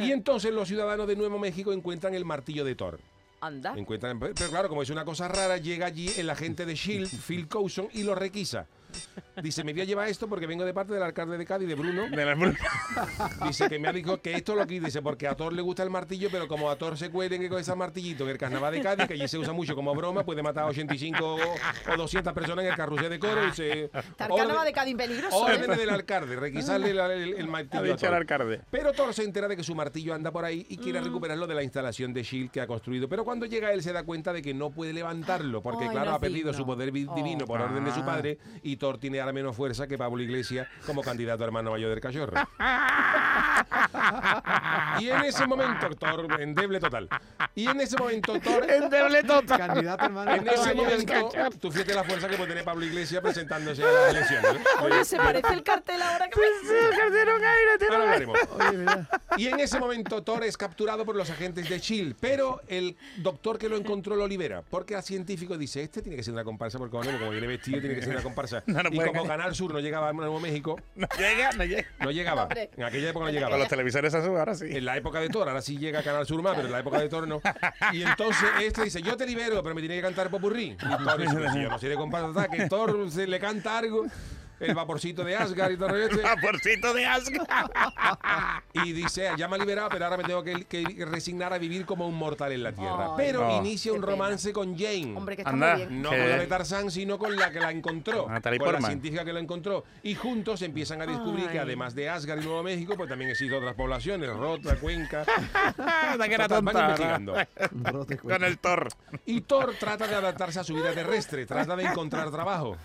Y 0.00 0.12
entonces 0.12 0.52
los 0.52 0.68
ciudadanos 0.68 1.06
de 1.06 1.16
Nuevo 1.16 1.38
México 1.38 1.72
encuentran 1.72 2.14
el 2.14 2.24
martillo 2.24 2.64
de 2.64 2.74
Thor. 2.74 3.00
Anda. 3.40 3.74
Encuentran, 3.76 4.18
pero 4.18 4.50
claro, 4.50 4.68
como 4.70 4.82
es 4.82 4.88
una 4.90 5.04
cosa 5.04 5.28
rara, 5.28 5.58
llega 5.58 5.86
allí 5.86 6.10
el 6.16 6.30
agente 6.30 6.64
de 6.64 6.74
Shield, 6.74 7.10
Phil 7.26 7.46
Coulson, 7.48 7.88
y 7.92 8.02
lo 8.02 8.14
requisa. 8.14 8.66
Dice, 9.42 9.64
me 9.64 9.72
voy 9.72 9.82
a 9.82 9.84
llevar 9.84 10.08
esto 10.08 10.28
porque 10.28 10.46
vengo 10.46 10.64
de 10.64 10.72
parte 10.72 10.92
del 10.94 11.02
alcalde 11.02 11.36
de 11.38 11.44
Cádiz, 11.44 11.68
de 11.68 11.74
Bruno. 11.74 12.08
De 12.08 12.24
la- 12.24 12.34
Dice 13.46 13.68
que 13.68 13.78
me 13.78 13.88
ha 13.88 13.92
dicho 13.92 14.20
que 14.20 14.32
esto 14.34 14.54
lo 14.54 14.66
quita. 14.66 14.86
Dice, 14.86 15.02
porque 15.02 15.26
a 15.26 15.34
Thor 15.34 15.52
le 15.52 15.62
gusta 15.62 15.82
el 15.82 15.90
martillo, 15.90 16.28
pero 16.30 16.46
como 16.48 16.70
a 16.70 16.76
Thor 16.76 16.96
se 16.96 17.10
cuelen 17.10 17.48
con 17.48 17.58
ese 17.58 17.74
martillito 17.74 18.24
en 18.24 18.30
el 18.30 18.38
carnaval 18.38 18.72
de 18.74 18.80
Cádiz, 18.82 19.06
que 19.06 19.14
allí 19.14 19.28
se 19.28 19.38
usa 19.38 19.52
mucho 19.52 19.74
como 19.74 19.94
broma, 19.94 20.24
puede 20.24 20.42
matar 20.42 20.64
a 20.64 20.66
85 20.68 21.24
o, 21.24 21.38
o 21.92 21.96
200 21.96 22.32
personas 22.32 22.64
en 22.64 22.70
el 22.70 22.76
carrusel 22.76 23.10
de 23.10 23.18
coro. 23.18 23.48
Y 23.48 23.52
se, 23.52 23.84
Está 23.84 24.26
el 24.26 24.36
carnaval 24.36 24.64
de 24.66 24.72
Cádiz 24.72 24.96
peligroso. 24.96 25.36
órdenes 25.36 25.68
¿eh? 25.68 25.80
del 25.80 25.90
alcalde, 25.90 26.36
requisarle 26.36 26.90
el, 26.90 26.98
el- 26.98 27.34
el 27.34 27.48
martillo. 27.48 27.94
Ha 28.02 28.08
a 28.14 28.16
alcalde. 28.16 28.60
Pero 28.70 28.92
Thor 28.92 29.12
se 29.14 29.24
entera 29.24 29.48
de 29.48 29.56
que 29.56 29.64
su 29.64 29.74
martillo 29.74 30.14
anda 30.14 30.30
por 30.30 30.44
ahí 30.44 30.66
y 30.68 30.76
quiere 30.76 31.00
Mm. 31.00 31.04
recuperarlo 31.04 31.46
de 31.46 31.54
la 31.54 31.62
instalación 31.62 32.12
de 32.14 32.22
Shield 32.22 32.50
que 32.50 32.60
ha 32.60 32.66
construido. 32.66 33.08
Pero 33.08 33.24
cuando 33.24 33.46
llega 33.46 33.72
él 33.72 33.82
se 33.82 33.92
da 33.92 34.04
cuenta 34.04 34.32
de 34.32 34.42
que 34.42 34.54
no 34.54 34.70
puede 34.70 34.92
levantarlo, 34.92 35.62
porque 35.62 35.84
Ay, 35.84 35.90
claro, 35.90 36.10
no 36.10 36.16
ha 36.16 36.20
perdido 36.20 36.48
digno. 36.50 36.58
su 36.58 36.66
poder 36.66 36.90
vi- 36.92 37.06
Oh. 37.08 37.14
divino 37.14 37.44
por 37.46 37.60
orden 37.60 37.84
de 37.84 37.92
su 37.92 38.00
Ah. 38.00 38.06
padre 38.06 38.38
y 38.62 38.76
Thor 38.84 38.98
tiene 38.98 39.18
ahora 39.18 39.32
menos 39.32 39.56
fuerza 39.56 39.86
que 39.86 39.96
Pablo 39.96 40.22
Iglesias 40.22 40.68
como 40.84 41.00
candidato 41.00 41.42
a 41.42 41.46
hermano 41.46 41.70
mayor 41.70 41.88
del 41.88 42.00
cachorro. 42.00 42.36
y 45.00 45.08
en 45.08 45.24
ese 45.24 45.46
momento, 45.46 45.88
Thor, 45.98 46.38
endeble 46.38 46.80
total. 46.80 47.08
Y 47.54 47.66
en 47.66 47.80
ese 47.80 47.96
momento, 47.96 48.38
Thor, 48.40 48.70
Endeble 48.70 49.22
total. 49.22 49.58
Candidato 49.58 50.04
hermano. 50.04 50.34
en 50.34 50.48
ese 50.48 50.74
momento, 50.74 51.30
tú 51.60 51.70
fíjate 51.70 51.94
la 51.94 52.04
fuerza 52.04 52.28
que 52.28 52.36
puede 52.36 52.50
tener 52.50 52.64
Pablo 52.64 52.84
Iglesias 52.84 53.22
presentándose 53.22 53.82
a 53.82 53.90
las 53.90 54.10
elecciones. 54.10 54.56
¿eh? 54.56 54.64
Oye, 54.82 55.04
se 55.06 55.16
parece 55.16 55.54
el 55.54 55.62
cartel 55.62 56.02
ahora 56.02 56.28
que 56.28 56.38
Ahora 57.88 58.02
hablaremos. 58.02 58.38
Oye, 58.50 58.78
mira. 58.78 59.08
Y 59.38 59.46
en 59.46 59.60
ese 59.60 59.78
momento 59.78 60.22
Thor 60.22 60.44
es 60.44 60.56
capturado 60.56 61.06
por 61.06 61.16
los 61.16 61.30
agentes 61.30 61.68
de 61.68 61.78
Shield, 61.78 62.16
pero 62.20 62.60
el 62.68 62.96
doctor 63.18 63.58
que 63.58 63.68
lo 63.68 63.76
encontró 63.76 64.14
lo 64.14 64.28
libera, 64.28 64.62
porque 64.68 64.94
el 64.94 65.02
científico 65.02 65.56
dice, 65.56 65.82
este 65.82 66.02
tiene 66.02 66.16
que 66.16 66.22
ser 66.22 66.34
una 66.34 66.44
comparsa, 66.44 66.78
porque 66.78 66.96
bueno, 66.96 67.18
como 67.18 67.30
viene 67.30 67.46
vestido 67.46 67.80
tiene 67.80 67.94
que 67.94 68.02
ser 68.02 68.10
una 68.10 68.22
comparsa. 68.22 68.62
No, 68.74 68.82
no 68.82 68.88
y 68.90 68.96
puede 68.96 69.08
como. 69.12 69.24
Canal 69.26 69.54
Sur 69.54 69.72
no 69.72 69.80
llegaba 69.80 70.08
a 70.08 70.12
Nuevo 70.12 70.40
México, 70.40 70.80
No 70.96 71.06
llega, 71.18 71.52
no 71.52 71.64
llega. 71.64 71.86
no 72.00 72.10
llegaba. 72.10 72.48
En 72.76 72.82
aquella 72.84 73.10
época 73.10 73.24
no 73.24 73.26
Con 73.28 73.34
llegaba. 73.34 73.56
los 73.56 73.68
televisores 73.68 74.14
ahora 74.14 74.54
sí. 74.54 74.66
En 74.68 74.84
la 74.84 74.96
época 74.96 75.20
de 75.20 75.28
Thor, 75.28 75.48
ahora 75.48 75.62
sí 75.62 75.78
llega 75.78 76.00
a 76.00 76.02
Canal 76.02 76.26
Sur 76.26 76.42
más, 76.42 76.54
pero 76.56 76.66
en 76.66 76.72
la 76.72 76.80
época 76.80 76.98
de 77.00 77.08
Thor 77.08 77.28
no. 77.28 77.40
Y 77.92 78.02
entonces 78.02 78.48
este 78.60 78.84
dice, 78.84 79.00
yo 79.02 79.16
te 79.16 79.26
libero, 79.26 79.62
pero 79.62 79.74
me 79.74 79.80
tiene 79.80 79.96
que 79.96 80.02
cantar 80.02 80.28
popurrí. 80.30 80.72
Y 80.80 81.04
Thor 81.04 81.20
dice, 81.20 81.34
"Pero 81.34 81.52
si 81.52 81.62
yo 81.62 81.70
no 81.70 81.78
sé 81.78 81.88
de 81.88 81.96
comparsa, 81.96 82.48
que 82.48 82.68
Thor 82.68 83.10
se 83.10 83.26
le 83.26 83.38
canta 83.38 83.78
algo, 83.78 84.04
el 84.60 84.74
vaporcito 84.74 85.24
de 85.24 85.36
Asgard 85.36 85.72
y 85.72 85.76
todo 85.76 85.86
el 85.88 85.92
rollo 85.92 86.04
este. 86.06 86.22
Vaporcito 86.22 86.94
de 86.94 87.06
Asgard. 87.06 87.46
Y 88.72 88.92
dice, 88.92 89.30
ya 89.36 89.46
me 89.46 89.54
ha 89.54 89.58
liberado, 89.58 89.88
pero 89.88 90.04
ahora 90.04 90.16
me 90.16 90.24
tengo 90.24 90.42
que, 90.42 90.64
que 90.64 91.04
resignar 91.06 91.52
a 91.52 91.58
vivir 91.58 91.86
como 91.86 92.08
un 92.08 92.16
mortal 92.16 92.50
en 92.52 92.62
la 92.64 92.72
Tierra. 92.72 93.06
Ay, 93.10 93.12
pero 93.16 93.42
no. 93.46 93.58
inicia 93.58 93.92
un 93.92 94.00
pena. 94.00 94.12
romance 94.12 94.52
con 94.52 94.76
Jane. 94.76 95.14
Hombre, 95.16 95.36
que 95.36 95.42
está 95.42 95.50
Anda. 95.52 95.76
muy 95.76 95.86
bien. 95.86 96.02
no 96.02 96.10
que- 96.10 96.18
con 96.18 96.28
la 96.28 96.36
de 96.38 96.46
Tarzán, 96.48 96.90
sino 96.90 97.16
con 97.18 97.36
la 97.36 97.52
que 97.52 97.60
la 97.60 97.70
encontró. 97.70 98.28
Natalie 98.28 98.58
con 98.58 98.72
la 98.72 98.80
científica 98.80 99.24
que 99.24 99.32
la 99.32 99.38
encontró. 99.40 99.84
Y 100.02 100.14
juntos 100.16 100.60
empiezan 100.62 101.00
a 101.02 101.06
descubrir 101.06 101.48
que 101.50 101.58
además 101.60 101.94
de 101.94 102.08
Asgard 102.08 102.40
y 102.42 102.44
Nuevo 102.44 102.62
México, 102.64 102.94
pues 102.96 103.08
también 103.08 103.30
existen 103.30 103.58
otras 103.58 103.74
poblaciones, 103.74 104.28
Rota, 104.30 104.74
Cuenca. 104.76 105.24
Anda 106.10 106.28
que 106.28 106.34
era 106.34 106.48
van 106.48 106.64
tonta. 106.64 106.80
investigando. 106.82 107.34
Con 108.22 108.44
el 108.44 108.58
Thor. 108.58 108.88
Y 109.26 109.40
Thor 109.42 109.74
trata 109.78 110.06
de 110.08 110.14
adaptarse 110.16 110.58
a 110.60 110.64
su 110.64 110.74
vida 110.74 110.92
terrestre, 110.92 111.46
trata 111.46 111.76
de 111.76 111.84
encontrar 111.84 112.30
trabajo. 112.32 112.76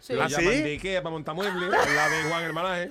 Sí. 0.00 0.14
Lo 0.14 0.22
¿Ah, 0.22 0.28
llaman 0.28 0.54
sí? 0.54 0.62
de 0.62 0.70
Ikea 0.72 1.02
para 1.02 1.12
montar 1.12 1.34
muebles, 1.34 1.70
lado 1.94 2.10
de 2.16 2.22
Juan 2.30 2.42
Hermanaje. 2.42 2.88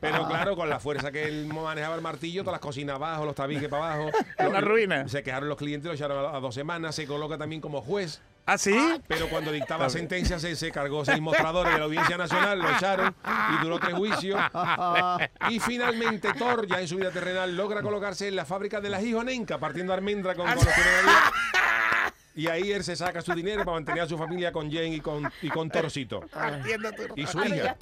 Pero 0.00 0.28
claro, 0.28 0.54
con 0.56 0.68
la 0.68 0.78
fuerza 0.78 1.10
que 1.10 1.24
él 1.24 1.46
manejaba 1.46 1.94
el 1.94 2.02
martillo, 2.02 2.42
todas 2.42 2.54
las 2.54 2.60
cocinas 2.60 2.96
abajo, 2.96 3.24
los 3.24 3.34
tabiques 3.34 3.68
para 3.68 3.94
abajo. 3.94 4.10
Una 4.46 4.60
ruina. 4.60 5.08
Se 5.08 5.22
quejaron 5.22 5.48
los 5.48 5.58
clientes, 5.58 5.88
lo 5.88 5.94
echaron 5.94 6.24
a, 6.24 6.36
a 6.36 6.40
dos 6.40 6.54
semanas, 6.54 6.94
se 6.94 7.06
coloca 7.06 7.38
también 7.38 7.60
como 7.60 7.80
juez. 7.80 8.20
¿Ah, 8.44 8.58
sí? 8.58 8.76
Pero 9.06 9.28
cuando 9.28 9.52
dictaba 9.52 9.88
sentencia 9.88 10.36
se, 10.40 10.56
se 10.56 10.72
cargó 10.72 11.04
seis 11.04 11.20
mostradores 11.20 11.72
de 11.72 11.78
la 11.78 11.84
Audiencia 11.84 12.18
Nacional, 12.18 12.58
lo 12.58 12.70
echaron 12.70 13.14
y 13.54 13.62
duró 13.62 13.78
tres 13.78 13.94
juicios. 13.94 14.40
Y 15.48 15.60
finalmente 15.60 16.32
Thor, 16.32 16.66
ya 16.66 16.80
en 16.80 16.88
su 16.88 16.96
vida 16.96 17.12
terrenal, 17.12 17.56
logra 17.56 17.82
colocarse 17.82 18.26
en 18.26 18.34
la 18.34 18.44
fábrica 18.44 18.80
de 18.80 18.90
las 18.90 19.04
Hijonenca, 19.04 19.58
partiendo 19.58 19.92
almendra 19.94 20.34
con, 20.34 20.46
con 20.46 20.56
los 20.56 20.64
que 20.64 20.80
no 20.80 21.10
había. 21.10 21.32
Y 22.34 22.46
ahí 22.48 22.72
él 22.72 22.82
se 22.82 22.96
saca 22.96 23.20
su 23.20 23.34
dinero 23.34 23.64
para 23.64 23.72
mantener 23.74 24.02
a 24.02 24.08
su 24.08 24.16
familia 24.16 24.52
con 24.52 24.70
Jane 24.70 24.94
y 24.94 25.00
con, 25.00 25.30
y 25.42 25.48
con 25.50 25.70
Torcito. 25.70 26.20
Y 27.16 27.26
su 27.26 27.38
hija. 27.44 27.76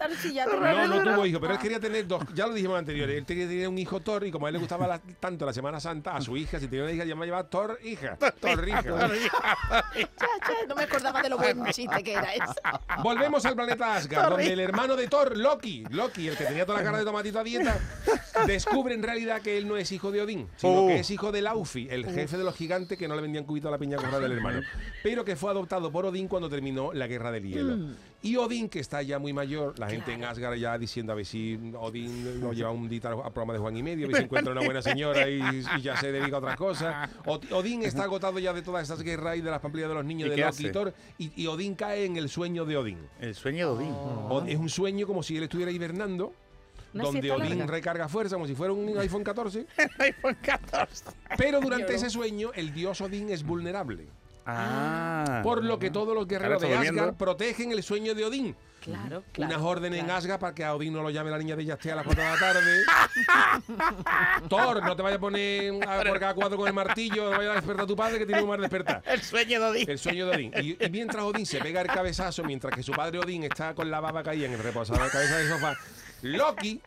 No, 0.60 0.88
no 0.88 0.94
tuvo 1.14 1.26
hijo, 1.26 1.40
pero 1.40 1.52
él 1.54 1.58
quería 1.60 1.78
tener 1.80 2.06
dos. 2.06 2.24
Ya 2.34 2.46
lo 2.46 2.54
dijimos 2.54 2.78
anterior. 2.78 3.08
Él 3.10 3.24
quería 3.24 3.46
tener 3.46 3.68
un 3.68 3.78
hijo 3.78 4.00
Thor 4.00 4.26
y 4.26 4.30
como 4.32 4.46
a 4.46 4.48
él 4.48 4.54
le 4.54 4.58
gustaba 4.58 4.86
la- 4.86 4.98
tanto 5.20 5.46
la 5.46 5.52
Semana 5.52 5.78
Santa, 5.80 6.16
a 6.16 6.20
su 6.20 6.36
hija, 6.36 6.58
si 6.58 6.66
tenía 6.68 6.84
una 6.84 6.92
hija, 6.92 7.04
ya 7.04 7.14
me 7.14 7.26
llamaba 7.26 7.48
Thor 7.48 7.78
hija. 7.84 8.16
Thor 8.16 8.68
hija. 8.68 8.82
No 10.68 10.74
me 10.74 10.82
acordaba 10.84 11.22
de 11.22 11.28
lo 11.28 11.38
buen 11.38 11.64
chiste 11.66 12.02
que 12.02 12.12
era 12.14 12.34
eso. 12.34 12.54
Volvemos 13.02 13.44
al 13.44 13.54
planeta 13.54 13.94
Asgard, 13.96 14.30
donde 14.30 14.52
el 14.52 14.60
hermano 14.60 14.96
de 14.96 15.08
Thor, 15.08 15.36
Loki, 15.36 15.84
Loki, 15.90 16.28
el 16.28 16.36
que 16.36 16.44
tenía 16.44 16.66
toda 16.66 16.78
la 16.78 16.84
cara 16.84 16.98
de 16.98 17.04
tomatito 17.04 17.38
a 17.38 17.44
dieta, 17.44 17.78
descubre 18.46 18.94
en 18.94 19.02
realidad 19.02 19.40
que 19.42 19.56
él 19.58 19.66
no 19.68 19.76
es 19.76 19.90
hijo 19.92 20.10
de 20.10 20.22
Odín, 20.22 20.46
sino 20.56 20.84
Oh. 20.84 20.86
que 20.88 21.00
es 21.00 21.10
hijo 21.10 21.32
de 21.32 21.42
Laufi, 21.42 21.88
el 21.90 22.04
jefe 22.06 22.36
de 22.38 22.44
los 22.44 22.54
gigantes 22.54 22.96
que 22.98 23.08
no 23.08 23.14
le 23.16 23.22
vendían 23.22 23.44
cubito 23.44 23.68
a 23.68 23.70
la 23.70 23.78
piña 23.78 23.96
colada 23.96 24.20
del 24.20 24.32
hermano, 24.32 24.60
pero 25.02 25.24
que 25.24 25.36
fue 25.36 25.50
adoptado 25.50 25.90
por 25.90 26.06
Odín 26.06 26.28
cuando 26.28 26.48
terminó 26.48 26.92
la 26.92 27.06
guerra 27.06 27.30
del 27.32 27.44
hielo. 27.44 27.76
Y 28.22 28.36
Odín, 28.36 28.68
que 28.68 28.80
está 28.80 29.00
ya 29.02 29.18
muy 29.18 29.32
mayor, 29.32 29.78
la 29.78 29.88
gente 29.88 30.12
en 30.12 30.24
Asgard 30.24 30.56
ya 30.56 30.76
diciendo 30.76 31.12
a 31.12 31.16
ver 31.16 31.24
si 31.24 31.58
Odín 31.78 32.40
lo 32.40 32.52
lleva 32.52 32.70
un 32.70 32.88
día 32.88 33.00
al 33.08 33.32
programa 33.32 33.54
de 33.54 33.58
Juan 33.58 33.76
y 33.76 33.82
Medio, 33.82 34.06
a 34.06 34.08
ver 34.08 34.16
si 34.18 34.22
encuentra 34.24 34.52
una 34.52 34.62
buena 34.64 34.82
señora 34.82 35.28
y, 35.28 35.40
y 35.78 35.80
ya 35.82 35.96
se 35.96 36.12
dedica 36.12 36.36
a 36.36 36.38
otras 36.40 36.56
cosas. 36.56 37.08
Od- 37.24 37.50
Odín 37.52 37.82
está 37.82 38.02
agotado 38.04 38.38
ya 38.38 38.52
de 38.52 38.60
todas 38.62 38.82
estas 38.82 39.02
guerras 39.02 39.36
y 39.38 39.40
de 39.40 39.50
las 39.50 39.60
pamplillas 39.60 39.88
de 39.88 39.94
los 39.94 40.04
niños 40.04 40.26
¿Y 40.28 40.30
de 40.30 40.36
Loki 40.36 40.66
y? 40.66 40.70
Thor, 40.72 40.92
y, 41.18 41.32
y 41.42 41.46
Odín 41.46 41.74
cae 41.74 42.04
en 42.04 42.16
el 42.18 42.28
sueño 42.28 42.64
de 42.66 42.76
Odín. 42.76 42.98
El 43.20 43.34
sueño 43.34 43.74
de 43.74 43.84
Odín. 43.84 43.92
O- 43.94 44.44
Es 44.46 44.58
un 44.58 44.68
sueño 44.68 45.06
como 45.06 45.22
si 45.22 45.36
él 45.38 45.44
estuviera 45.44 45.70
hibernando, 45.72 46.34
Una 46.92 47.04
donde 47.04 47.30
Odín 47.30 47.58
larga. 47.58 47.66
recarga 47.66 48.08
fuerza 48.08 48.36
como 48.36 48.46
si 48.46 48.54
fuera 48.54 48.72
un 48.72 48.98
iPhone 48.98 49.22
14, 49.22 49.66
iPhone 49.98 50.36
14. 50.42 51.04
pero 51.36 51.60
durante 51.60 51.94
ese 51.94 52.10
sueño 52.10 52.50
el 52.54 52.72
dios 52.74 53.00
Odín 53.00 53.30
es 53.30 53.44
vulnerable. 53.44 54.08
Ah. 54.46 55.40
Por 55.42 55.62
lo 55.64 55.78
que 55.78 55.90
todos 55.90 56.14
los 56.14 56.26
guerreros 56.26 56.60
de 56.62 56.74
Asgard 56.74 57.14
protegen 57.14 57.72
el 57.72 57.82
sueño 57.82 58.14
de 58.14 58.24
Odín. 58.24 58.56
Claro, 58.80 59.22
claro. 59.32 59.54
Unas 59.54 59.62
órdenes 59.66 60.02
en. 60.02 60.10
Asgard 60.10 60.40
para 60.40 60.54
que 60.54 60.64
a 60.64 60.74
Odín 60.74 60.94
no 60.94 61.02
lo 61.02 61.10
llame 61.10 61.30
la 61.30 61.36
niña 61.36 61.54
de 61.54 61.66
Yastea 61.66 61.92
a 61.92 61.96
las 61.96 62.06
4 62.06 62.24
de 62.24 62.30
la 62.30 62.38
tarde. 62.38 62.82
Thor, 64.48 64.82
no 64.82 64.96
te 64.96 65.02
vayas 65.02 65.18
a 65.18 65.20
poner 65.20 65.74
a 65.86 66.02
por 66.02 66.18
cada 66.18 66.34
cuatro 66.34 66.56
con 66.56 66.66
el 66.66 66.72
martillo, 66.72 67.30
no 67.30 67.36
vayas 67.36 67.52
a 67.52 67.54
despertar 67.56 67.84
a 67.84 67.86
tu 67.86 67.94
padre 67.94 68.18
que 68.18 68.26
tiene 68.26 68.42
un 68.42 68.48
mal 68.48 68.60
despertar. 68.60 69.02
El 69.06 69.22
sueño 69.22 69.60
de 69.60 69.66
Odín. 69.66 69.90
El 69.90 69.98
sueño 69.98 70.26
de 70.26 70.36
Odín. 70.36 70.52
Y, 70.62 70.82
y 70.82 70.90
mientras 70.90 71.22
Odín 71.22 71.44
se 71.44 71.60
pega 71.60 71.82
el 71.82 71.88
cabezazo, 71.88 72.42
mientras 72.42 72.74
que 72.74 72.82
su 72.82 72.92
padre 72.92 73.18
Odín 73.18 73.44
está 73.44 73.74
con 73.74 73.90
la 73.90 74.00
baba 74.00 74.22
caída 74.22 74.46
en 74.46 74.54
el 74.54 74.58
reposado 74.58 75.04
de 75.04 75.10
cabeza 75.10 75.36
del 75.36 75.48
sofá, 75.48 75.76
Loki, 76.22 76.80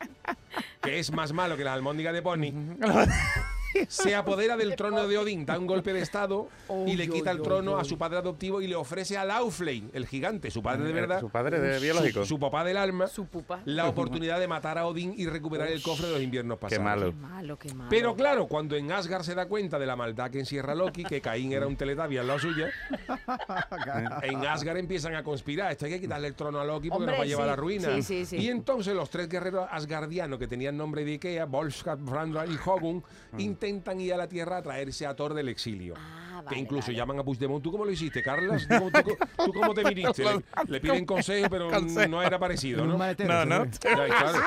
que 0.82 1.00
es 1.00 1.12
más 1.12 1.34
malo 1.34 1.58
que 1.58 1.64
las 1.64 1.74
almóndigas 1.74 2.14
de 2.14 2.22
Pony, 2.22 2.52
se 3.88 4.16
apodera 4.16 4.58
del 4.58 4.76
trono 4.76 5.08
de 5.08 5.18
Odín, 5.18 5.46
da 5.46 5.58
un 5.58 5.68
golpe 5.68 5.94
de 5.94 6.02
estado 6.02 6.48
y 6.86 6.96
le 6.96 7.08
quita 7.08 7.32
el 7.32 7.42
trono 7.42 7.78
a 7.78 7.84
su 7.84 7.98
padre 7.98 8.18
adoptivo 8.20 8.62
y 8.62 8.68
le 8.68 8.76
ofrece 8.76 9.18
a 9.18 9.26
Lauflein, 9.26 9.90
el 9.94 10.06
gigante, 10.08 10.52
su 10.52 10.62
padre 10.62 10.84
de 10.86 10.94
verdad, 10.94 11.20
Su 11.20 11.30
padre 11.30 11.60
de 11.60 11.80
biológico. 11.80 12.26
su, 12.26 12.40
papá 12.40 12.64
del 12.64 12.78
alma, 12.78 13.08
Su 13.08 13.26
pupa. 13.26 13.62
la 13.66 13.88
oportunidad 13.88 14.40
de 14.40 14.48
matar 14.48 14.78
a 14.78 14.86
Odín 14.86 15.14
y 15.18 15.26
recuperar 15.28 15.68
el 15.70 15.82
cofre 15.82 16.08
de 16.08 16.14
los 16.14 16.22
inviernos 16.22 16.58
Qué 16.58 16.62
pasados. 16.62 16.84
malo. 16.84 17.12
Qué 17.12 17.18
malo, 17.18 17.58
qué 17.60 17.74
malo. 17.74 17.90
Pero 17.90 18.16
claro, 18.16 18.48
cuando 18.48 18.76
en 18.76 18.92
Asgard 18.92 19.24
se 19.24 19.36
da 19.36 19.48
cuenta 19.48 19.80
de 19.80 19.86
la 19.86 19.96
maldad 19.96 20.30
que 20.32 20.40
encierra 20.40 20.76
Loki, 20.76 21.04
que 21.04 21.22
Caín 21.22 21.52
era 21.54 21.68
un 21.68 21.76
teletabi 21.76 22.18
al 22.18 22.28
lado 22.28 22.40
suya, 22.40 22.70
en 24.24 24.46
Asgard 24.46 24.78
empiezan 24.78 25.16
a 25.16 25.24
conspirar. 25.24 25.72
Esto 25.72 25.86
hay 25.86 25.92
que 25.94 26.02
quitarle 26.02 26.28
el 26.28 26.36
trono 26.36 26.60
a 26.60 26.66
Loki 26.66 26.90
porque 26.90 27.04
Hombre, 27.04 27.12
nos 27.14 27.20
va 27.20 27.24
a 27.24 27.28
llevar 27.28 27.46
sí, 27.46 27.50
a 27.50 27.52
la 27.52 27.56
ruina. 27.56 27.96
sí, 27.96 28.04
sí, 28.04 28.26
sí. 28.26 28.38
Y 28.38 28.50
entonces 28.50 28.94
los 28.96 29.10
tres 29.10 29.28
guerreros 29.30 29.68
asgardianos 29.72 30.40
que 30.40 30.48
tenían 30.48 30.78
nombre 30.78 31.04
de 31.06 31.14
Ikea, 31.14 31.46
Volskad, 31.46 31.98
Brandra 32.00 32.46
y 32.46 32.58
Hogun, 32.66 33.04
intentan 33.38 33.63
ir 33.68 34.14
a 34.14 34.18
la 34.18 34.28
Tierra 34.28 34.58
a 34.58 34.62
traerse 34.64 35.06
a 35.06 35.16
Thor 35.16 35.34
del 35.34 35.50
exilio. 35.50 35.94
Ah, 35.98 36.20
Ah, 36.36 36.42
que 36.50 36.58
incluso 36.58 36.88
vale. 36.88 36.98
llaman 36.98 37.20
a 37.20 37.24
Puigdemont. 37.24 37.64
¿Tú 37.64 37.72
cómo 37.72 37.86
lo 37.86 37.92
hiciste, 37.92 38.24
Carlas? 38.24 38.68
¿Tú, 38.68 38.76
cómo- 38.80 38.92
tú- 38.92 39.18
tú 39.46 39.54
cómo 39.54 39.74
te 39.76 39.84
viniste? 39.84 40.24
Le, 40.26 40.42
le 40.68 40.82
piden 40.82 41.06
consejo, 41.06 41.48
pero 41.50 41.70
Consejo. 41.70 42.08
no 42.10 42.24
era 42.24 42.40
parecido, 42.40 42.84
¿no? 42.86 42.98
maletero, 42.98 43.34
No, 43.34 43.42
se 43.44 43.46
no. 43.46 43.64
ve. 43.64 43.70
Ya, 43.84 44.06
claro, 44.08 44.40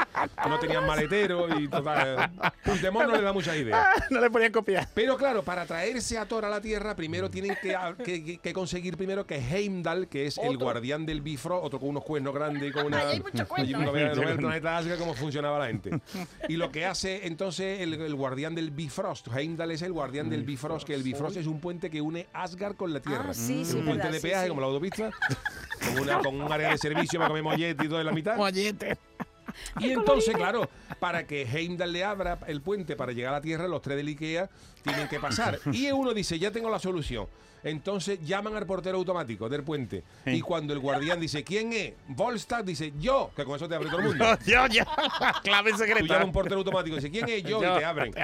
no 0.48 0.58
tenían 0.58 0.84
maletero 0.86 1.58
y 1.60 1.68
total. 1.68 2.32
Puigdemont 2.64 3.06
no 3.08 3.16
le 3.16 3.22
da 3.22 3.32
muchas 3.32 3.56
ideas. 3.56 3.86
no 4.10 4.20
le 4.20 4.30
podían 4.30 4.50
copiar. 4.52 4.88
Pero 4.94 5.16
claro, 5.16 5.42
para 5.44 5.64
traerse 5.64 6.18
a 6.18 6.26
Thor 6.26 6.44
a 6.44 6.50
la 6.50 6.60
Tierra, 6.60 6.96
primero 6.96 7.30
tienen 7.30 7.56
que, 7.62 7.74
que- 8.04 8.24
que- 8.24 8.38
que 8.38 8.52
conseguir 8.52 8.96
primero 8.96 9.24
que 9.24 9.36
Heimdall, 9.36 10.08
que 10.08 10.26
es 10.26 10.38
el 10.38 10.58
guardián 10.58 11.06
del 11.06 11.20
Bifrost, 11.22 11.64
otro 11.64 11.78
con 11.78 11.90
unos 11.90 12.02
cuernos 12.04 12.34
grandes 12.34 12.68
y 12.68 12.72
con 12.72 12.86
una... 12.86 12.98
Ay, 13.08 13.22
hay 13.22 13.22
mucho 13.22 13.96
¿eh? 13.96 14.36
planeta 14.36 14.76
Asgard 14.76 14.98
cómo 14.98 15.14
funcionaba 15.14 15.60
la 15.60 15.66
gente. 15.68 15.90
Y 16.48 16.56
lo 16.56 16.70
que 16.72 16.84
hace 16.84 17.26
entonces 17.28 17.80
el, 17.80 17.94
el 17.94 18.14
guardián 18.16 18.54
del 18.56 18.70
Bifrost, 19.06 19.28
Heimdall 19.28 19.70
es 19.70 19.82
el 19.82 19.92
guardián 19.92 20.28
del 20.28 20.42
Bifrost, 20.42 20.84
que 20.84 20.92
el 20.92 21.04
Bifrost 21.04 21.36
es 21.36 21.46
un 21.46 21.60
puente 21.60 21.88
que 21.88 22.00
une 22.00 22.26
Asgard 22.32 22.74
con 22.74 22.92
la 22.92 22.98
Tierra. 22.98 23.26
Ah, 23.28 23.34
sí, 23.34 23.60
Es 23.60 23.68
sí, 23.68 23.76
un 23.76 23.84
puente 23.84 24.02
verdad, 24.02 24.12
de 24.14 24.20
peaje 24.20 24.42
sí. 24.42 24.48
como 24.48 24.60
la 24.60 24.66
autopista, 24.66 25.10
con, 25.94 26.02
una, 26.02 26.18
con 26.18 26.40
un 26.40 26.52
área 26.52 26.70
de 26.70 26.78
servicio 26.78 27.20
para 27.20 27.28
comer 27.28 27.44
mollete 27.44 27.84
y 27.84 27.88
todo 27.88 28.00
en 28.00 28.06
la 28.06 28.10
mitad. 28.12 28.36
Mollete. 28.36 28.98
Y 29.78 29.90
entonces, 29.90 30.34
claro, 30.34 30.68
para 30.98 31.24
que 31.24 31.42
Heimdall 31.42 31.92
le 31.92 32.02
abra 32.02 32.40
el 32.48 32.62
puente 32.62 32.96
para 32.96 33.12
llegar 33.12 33.32
a 33.32 33.36
la 33.36 33.42
Tierra, 33.42 33.68
los 33.68 33.80
tres 33.80 33.96
del 33.96 34.08
Ikea 34.08 34.50
tienen 34.82 35.06
que 35.08 35.20
pasar. 35.20 35.60
Y 35.72 35.88
uno 35.92 36.12
dice, 36.12 36.36
ya 36.40 36.50
tengo 36.50 36.68
la 36.68 36.80
solución. 36.80 37.28
Entonces 37.66 38.18
llaman 38.24 38.54
al 38.56 38.64
portero 38.64 38.96
automático 38.96 39.48
del 39.48 39.62
puente. 39.62 40.02
Y 40.24 40.40
cuando 40.40 40.72
el 40.72 40.78
guardián 40.78 41.20
dice, 41.20 41.42
¿quién 41.42 41.72
es? 41.72 41.92
Volstad 42.08 42.64
dice, 42.64 42.92
yo, 43.00 43.30
que 43.34 43.44
con 43.44 43.56
eso 43.56 43.68
te 43.68 43.74
abre 43.74 43.88
todo 43.88 44.00
el 44.00 44.06
mundo. 44.08 44.24
Yo, 44.46 44.66
yo. 44.68 44.84
Clave 45.42 45.72
Tú 45.72 45.78
secreta. 45.78 46.00
llamas 46.02 46.22
a 46.22 46.24
un 46.24 46.32
portero 46.32 46.56
automático 46.58 46.96
y 46.96 47.00
dice, 47.00 47.10
¿quién 47.10 47.28
es? 47.28 47.42
Yo, 47.42 47.60
Yo. 47.60 47.74
y 47.74 47.78
te 47.78 47.84
abren. 47.84 48.14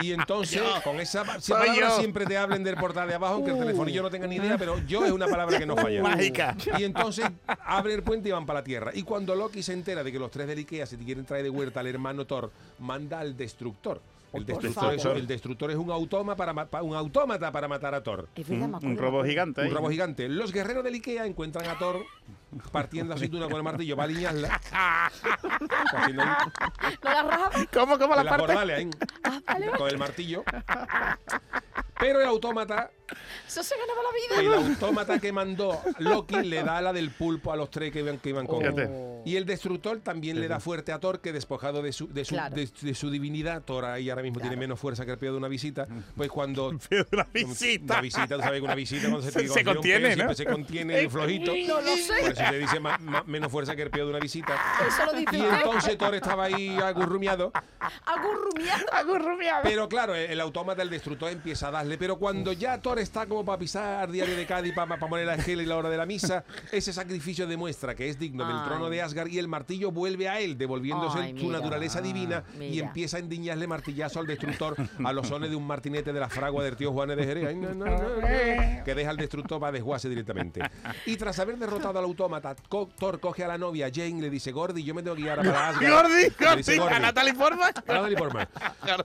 Y 0.00 0.12
entonces, 0.12 0.62
con 0.84 1.00
esa 1.00 1.24
palabra 1.24 1.74
yo. 1.74 1.98
siempre 1.98 2.24
te 2.26 2.36
hablen 2.36 2.62
del 2.62 2.76
portal 2.76 3.08
de 3.08 3.14
abajo, 3.14 3.34
aunque 3.34 3.50
el 3.50 3.58
telefonillo 3.58 4.02
no 4.02 4.10
tenga 4.10 4.26
ni 4.26 4.36
idea, 4.36 4.56
pero 4.58 4.78
yo 4.86 5.04
es 5.04 5.10
una 5.12 5.26
palabra 5.26 5.58
que 5.58 5.66
no 5.66 5.76
falla. 5.76 6.02
Mágica. 6.02 6.56
Y 6.78 6.84
entonces 6.84 7.26
abre 7.46 7.94
el 7.94 8.02
puente 8.02 8.28
y 8.28 8.32
van 8.32 8.46
para 8.46 8.60
la 8.60 8.64
Tierra. 8.64 8.90
Y 8.94 9.02
cuando 9.02 9.34
Loki 9.34 9.62
se 9.62 9.72
entera 9.72 10.04
de 10.04 10.12
que 10.12 10.18
los 10.18 10.30
tres 10.30 10.46
del 10.46 10.58
Ikea 10.58 10.86
se 10.86 10.96
quieren 10.98 11.24
traer 11.24 11.42
de 11.44 11.50
vuelta 11.50 11.80
al 11.80 11.86
hermano 11.88 12.24
Thor, 12.26 12.50
manda 12.78 13.20
al 13.20 13.36
destructor. 13.36 14.00
El 14.34 14.46
destructor, 14.46 14.94
es, 14.94 15.02
favor. 15.02 15.18
el 15.18 15.26
destructor 15.26 15.70
es 15.70 15.76
un, 15.76 15.90
autómata 15.90 16.36
para, 16.54 16.82
un 16.82 16.96
autómata 16.96 17.52
para 17.52 17.68
matar 17.68 17.94
a 17.94 18.02
Thor. 18.02 18.28
Es 18.34 18.48
verdad, 18.48 18.68
me 18.68 18.88
Un, 18.88 18.96
robo 18.98 19.24
gigante. 19.24 19.60
ahí. 19.60 19.68
Un 19.68 19.74
rabo 19.74 19.90
gigante. 19.90 20.28
Los 20.28 20.52
guerreros 20.52 20.82
del 20.84 20.94
Ikea 20.94 21.26
encuentran 21.26 21.68
a 21.68 21.78
Thor 21.78 22.04
partiendo 22.72 23.14
aceituna 23.14 23.46
con 23.46 23.56
el 23.56 23.62
martillo 23.62 23.96
para 23.96 24.08
alinearla. 24.08 24.60
¿Cómo, 27.72 27.98
cómo 27.98 28.14
la 28.14 28.24
parte? 28.24 28.40
bordales, 28.46 28.78
ahí, 28.78 28.90
Ah, 29.24 29.40
vale. 29.46 29.70
con 29.76 29.88
el 29.88 29.98
martillo. 29.98 30.44
Pero 31.98 32.20
el 32.20 32.26
autómata, 32.26 32.90
Eso 33.46 33.62
se 33.62 33.74
ganaba 33.76 34.00
la 34.02 34.40
vida. 34.42 34.56
el 34.58 34.70
autómata 34.70 35.18
que 35.18 35.30
mandó 35.32 35.80
Loki 35.98 36.36
le 36.42 36.62
da 36.62 36.80
la 36.80 36.92
del 36.92 37.10
pulpo 37.10 37.52
a 37.52 37.56
los 37.56 37.70
tres 37.70 37.92
que 37.92 38.00
iban, 38.00 38.18
que 38.18 38.30
iban 38.30 38.46
con 38.46 38.64
él. 38.64 38.72
Fíjate. 38.74 39.14
Y 39.26 39.36
el 39.36 39.46
destructor 39.46 40.00
también 40.00 40.40
le 40.40 40.48
da 40.48 40.60
fuerte 40.60 40.92
a 40.92 40.98
Thor, 41.00 41.20
que 41.20 41.32
despojado 41.32 41.82
de 41.82 41.92
su, 41.92 42.08
de 42.12 42.24
su, 42.24 42.34
Claro. 42.34 42.54
de, 42.56 42.68
de 42.80 42.94
su 42.94 43.10
divinidad, 43.10 43.62
Thor 43.62 43.84
ahí 43.86 44.10
ahora 44.10 44.22
mismo 44.22 44.40
tiene 44.40 44.56
menos 44.56 44.78
fuerza 44.80 45.04
que 45.06 45.12
el 45.12 45.18
pedo 45.18 45.32
de 45.32 45.38
una 45.38 45.48
visita, 45.48 45.86
pues 46.16 46.30
cuando... 46.30 46.72
Pero 46.88 47.06
una 47.12 47.26
visita. 47.32 47.94
Una 47.94 48.00
visita, 48.02 48.36
tú 48.36 48.42
sabes 48.42 48.60
que 48.60 48.64
una 48.64 48.74
visita 48.74 49.02
cuando 49.08 49.22
se, 49.22 49.30
Se- 49.32 49.42
te 49.42 49.48
se 49.48 49.64
contiene, 49.64 50.08
¿no? 50.10 50.14
siempre 50.14 50.36
se 50.36 50.44
contiene 50.46 51.02
y 51.02 51.08
flojito. 51.08 51.52
No 51.66 51.80
lo 51.80 51.96
sé. 51.96 52.12
Por 52.20 52.32
eso 52.32 52.42
se 52.50 52.58
dice 52.58 52.80
ma- 52.80 52.98
ma- 52.98 53.22
menos 53.26 53.50
fuerza 53.52 53.74
que 53.76 53.82
el 53.82 53.90
pedo 53.90 54.04
de 54.06 54.10
una 54.10 54.20
visita. 54.20 54.58
Eso 54.86 55.04
lo 55.06 55.12
dice 55.12 55.36
Y 55.36 55.40
entonces 55.40 55.96
Thor 55.98 56.14
estaba 56.14 56.44
ahí 56.44 56.76
agurrumiado. 56.78 57.52
Agurrumiado. 58.06 58.84
Agurrumiado. 58.92 59.62
Pero 59.64 59.88
claro, 59.88 60.14
el, 60.14 60.30
el 60.30 60.40
autómata, 60.40 60.82
el 60.82 60.90
destructor, 60.90 61.30
empieza 61.30 61.68
a 61.68 61.70
darle. 61.70 61.98
Pero 61.98 62.16
cuando 62.18 62.52
ya 62.52 62.80
Thor 62.80 62.98
está 63.04 63.26
como 63.26 63.44
para 63.44 63.58
pisar 63.58 64.10
diario 64.10 64.36
de 64.36 64.44
Cádiz, 64.46 64.74
para, 64.74 64.96
poner 64.98 65.26
la 65.26 65.34
esquela 65.36 65.62
y 65.62 65.66
la 65.66 65.76
hora 65.76 65.88
de 65.88 65.96
la 65.96 66.06
misa, 66.06 66.44
ese 66.72 66.92
sacrificio 66.92 67.46
demuestra 67.46 67.94
que 67.94 68.08
es 68.08 68.18
digno 68.18 68.46
del 68.46 68.64
trono 68.64 68.90
de 68.90 69.00
Asgard 69.02 69.28
y 69.28 69.38
el 69.38 69.46
martillo 69.48 69.92
vuelve 69.92 70.28
a 70.28 70.40
él, 70.40 70.58
devolviéndose 70.58 71.18
Ay, 71.18 71.38
su 71.38 71.46
mira. 71.46 71.58
naturaleza 71.60 72.00
divina 72.00 72.42
y 72.56 72.58
Mira. 72.58 72.86
empieza 72.86 73.16
a 73.18 73.20
endiñarle 73.20 73.66
martillazo 73.66 74.18
al 74.20 74.26
destructor 74.26 74.74
a 75.04 75.12
los 75.12 75.28
sones 75.28 75.50
de 75.50 75.56
un 75.56 75.66
martinete 75.66 76.12
de 76.12 76.20
la 76.20 76.28
fragua 76.28 76.64
del 76.64 76.76
tío 76.76 76.92
Juanes 76.92 77.16
de 77.16 77.24
Jerez. 77.24 77.46
Ay, 77.48 77.54
no, 77.56 77.74
no, 77.74 77.84
no, 77.84 77.98
no, 77.98 78.84
que 78.84 78.94
deja 78.94 79.10
al 79.10 79.16
destructor 79.16 79.60
para 79.60 79.72
desguace 79.72 80.08
directamente. 80.08 80.60
Y 81.06 81.16
tras 81.16 81.38
haber 81.38 81.56
derrotado 81.58 81.98
al 81.98 82.04
autómata, 82.04 82.56
Co- 82.68 82.88
Thor 82.98 83.20
coge 83.20 83.44
a 83.44 83.48
la 83.48 83.58
novia 83.58 83.90
Jane 83.94 84.18
y 84.18 84.20
le 84.20 84.30
dice, 84.30 84.50
Gordy, 84.52 84.82
yo 84.82 84.94
me 84.94 85.02
tengo 85.02 85.14
que 85.16 85.22
ir 85.22 85.28
para 85.28 85.68
Asgard. 85.68 86.08
Dice 86.56 86.76
Gordi. 86.78 86.94
¿A 86.94 86.98
Natalie 86.98 87.34
por 87.34 87.56
más. 87.56 87.72
Gordi. 87.86 88.14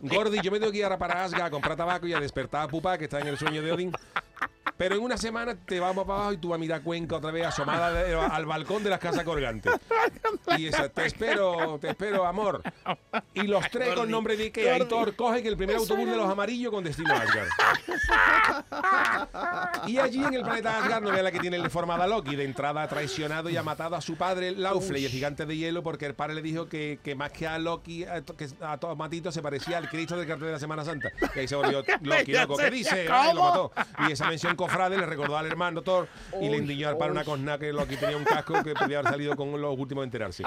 Gordy, 0.08 0.40
yo 0.42 0.52
me 0.52 0.60
tengo 0.60 0.72
que 0.72 0.78
ir 0.80 0.88
para 0.98 1.24
Asgard 1.24 1.48
a 1.48 1.50
comprar 1.50 1.76
tabaco 1.76 2.08
y 2.08 2.14
a 2.14 2.20
despertar 2.20 2.64
a 2.64 2.68
Pupa, 2.68 2.98
que 2.98 3.06
está 3.06 3.20
en 3.20 3.28
el 3.28 3.38
sueño 3.38 3.62
de 3.62 3.72
Odín. 3.80 3.92
Pero 4.80 4.96
en 4.96 5.02
una 5.02 5.18
semana 5.18 5.56
te 5.56 5.78
vamos 5.78 6.06
para 6.06 6.20
abajo 6.20 6.34
y 6.34 6.38
tú 6.38 6.48
vas 6.50 6.56
a 6.56 6.60
mirar 6.60 6.82
Cuenca 6.82 7.18
otra 7.18 7.32
vez 7.32 7.46
asomada 7.46 7.92
de- 7.92 8.16
al 8.16 8.46
balcón 8.46 8.82
de 8.82 8.90
las 8.90 9.00
casas 9.00 9.26
colgantes. 9.26 9.74
Y 10.58 10.68
esa, 10.68 10.88
te 10.88 11.06
espero, 11.06 11.78
te 11.82 11.90
espero, 11.90 12.26
amor. 12.26 12.64
Y 13.34 13.42
los 13.42 13.70
tres 13.70 13.94
con 13.94 14.10
nombre 14.10 14.38
de 14.38 14.46
Ikea 14.46 14.78
y. 14.78 14.86
Thor 14.86 15.18
cogen 15.18 15.46
el 15.46 15.58
primer 15.58 15.76
autobús 15.76 16.10
de 16.10 16.16
los 16.16 16.30
amarillos 16.32 16.72
con 16.72 16.86
destino 16.86 17.14
a 17.14 17.18
Asgard. 17.18 17.50
Y 19.88 19.98
allí 19.98 20.24
en 20.24 20.34
el 20.34 20.44
planeta 20.44 20.78
Asgard 20.78 21.04
no 21.04 21.12
ve 21.12 21.24
la 21.24 21.32
que 21.34 21.40
tiene 21.40 21.70
formada 21.70 22.08
Loki. 22.08 22.38
De 22.38 22.46
entrada 22.46 22.82
ha 22.84 22.88
traicionado 22.88 23.50
y 23.50 23.58
ha 23.58 23.64
matado 23.64 23.98
a 23.98 24.02
su 24.02 24.16
padre, 24.16 24.52
Laufle, 24.54 25.00
y 25.02 25.06
el 25.06 25.12
gigante 25.12 25.46
de 25.46 25.58
hielo, 25.58 25.84
porque 25.84 26.06
el 26.06 26.14
padre 26.14 26.36
le 26.36 26.42
dijo 26.42 26.70
que, 26.70 27.00
que 27.04 27.16
más 27.16 27.32
que 27.34 27.48
a 27.48 27.58
Loki, 27.60 28.06
a, 28.06 28.22
que 28.22 28.48
a 28.62 28.78
Tomatito 28.78 29.30
se 29.32 29.42
parecía 29.42 29.78
al 29.78 29.90
Cristo 29.90 30.16
del 30.16 30.26
cartel 30.26 30.48
de 30.48 30.54
la 30.54 30.60
Semana 30.60 30.86
Santa. 30.86 31.10
Y 31.36 31.40
ahí 31.40 31.48
se 31.50 31.56
volvió 31.58 31.84
Loki, 32.02 32.32
loco. 32.32 32.56
¿Qué 32.56 32.72
dice? 32.72 33.08
Ay, 33.12 33.34
lo 33.36 33.44
mató. 33.44 33.72
Y 34.08 34.14
esa 34.14 34.28
mención 34.28 34.56
cofrade 34.70 34.98
le 34.98 35.06
recordó 35.06 35.38
al 35.38 35.46
hermano 35.48 35.82
Thor 35.82 36.08
y 36.42 36.50
le 36.50 36.58
indignó 36.58 36.90
al 36.90 36.98
padre 36.98 37.12
una 37.14 37.24
cosna 37.24 37.58
que 37.58 37.72
Loki 37.74 37.96
tenía 37.98 38.18
un 38.18 38.24
casco 38.24 38.62
que 38.64 38.74
podía 38.74 39.00
haber 39.00 39.12
salido 39.12 39.36
con 39.36 39.60
los 39.60 39.78
últimos 39.78 40.02
de 40.04 40.06
enterarse. 40.06 40.44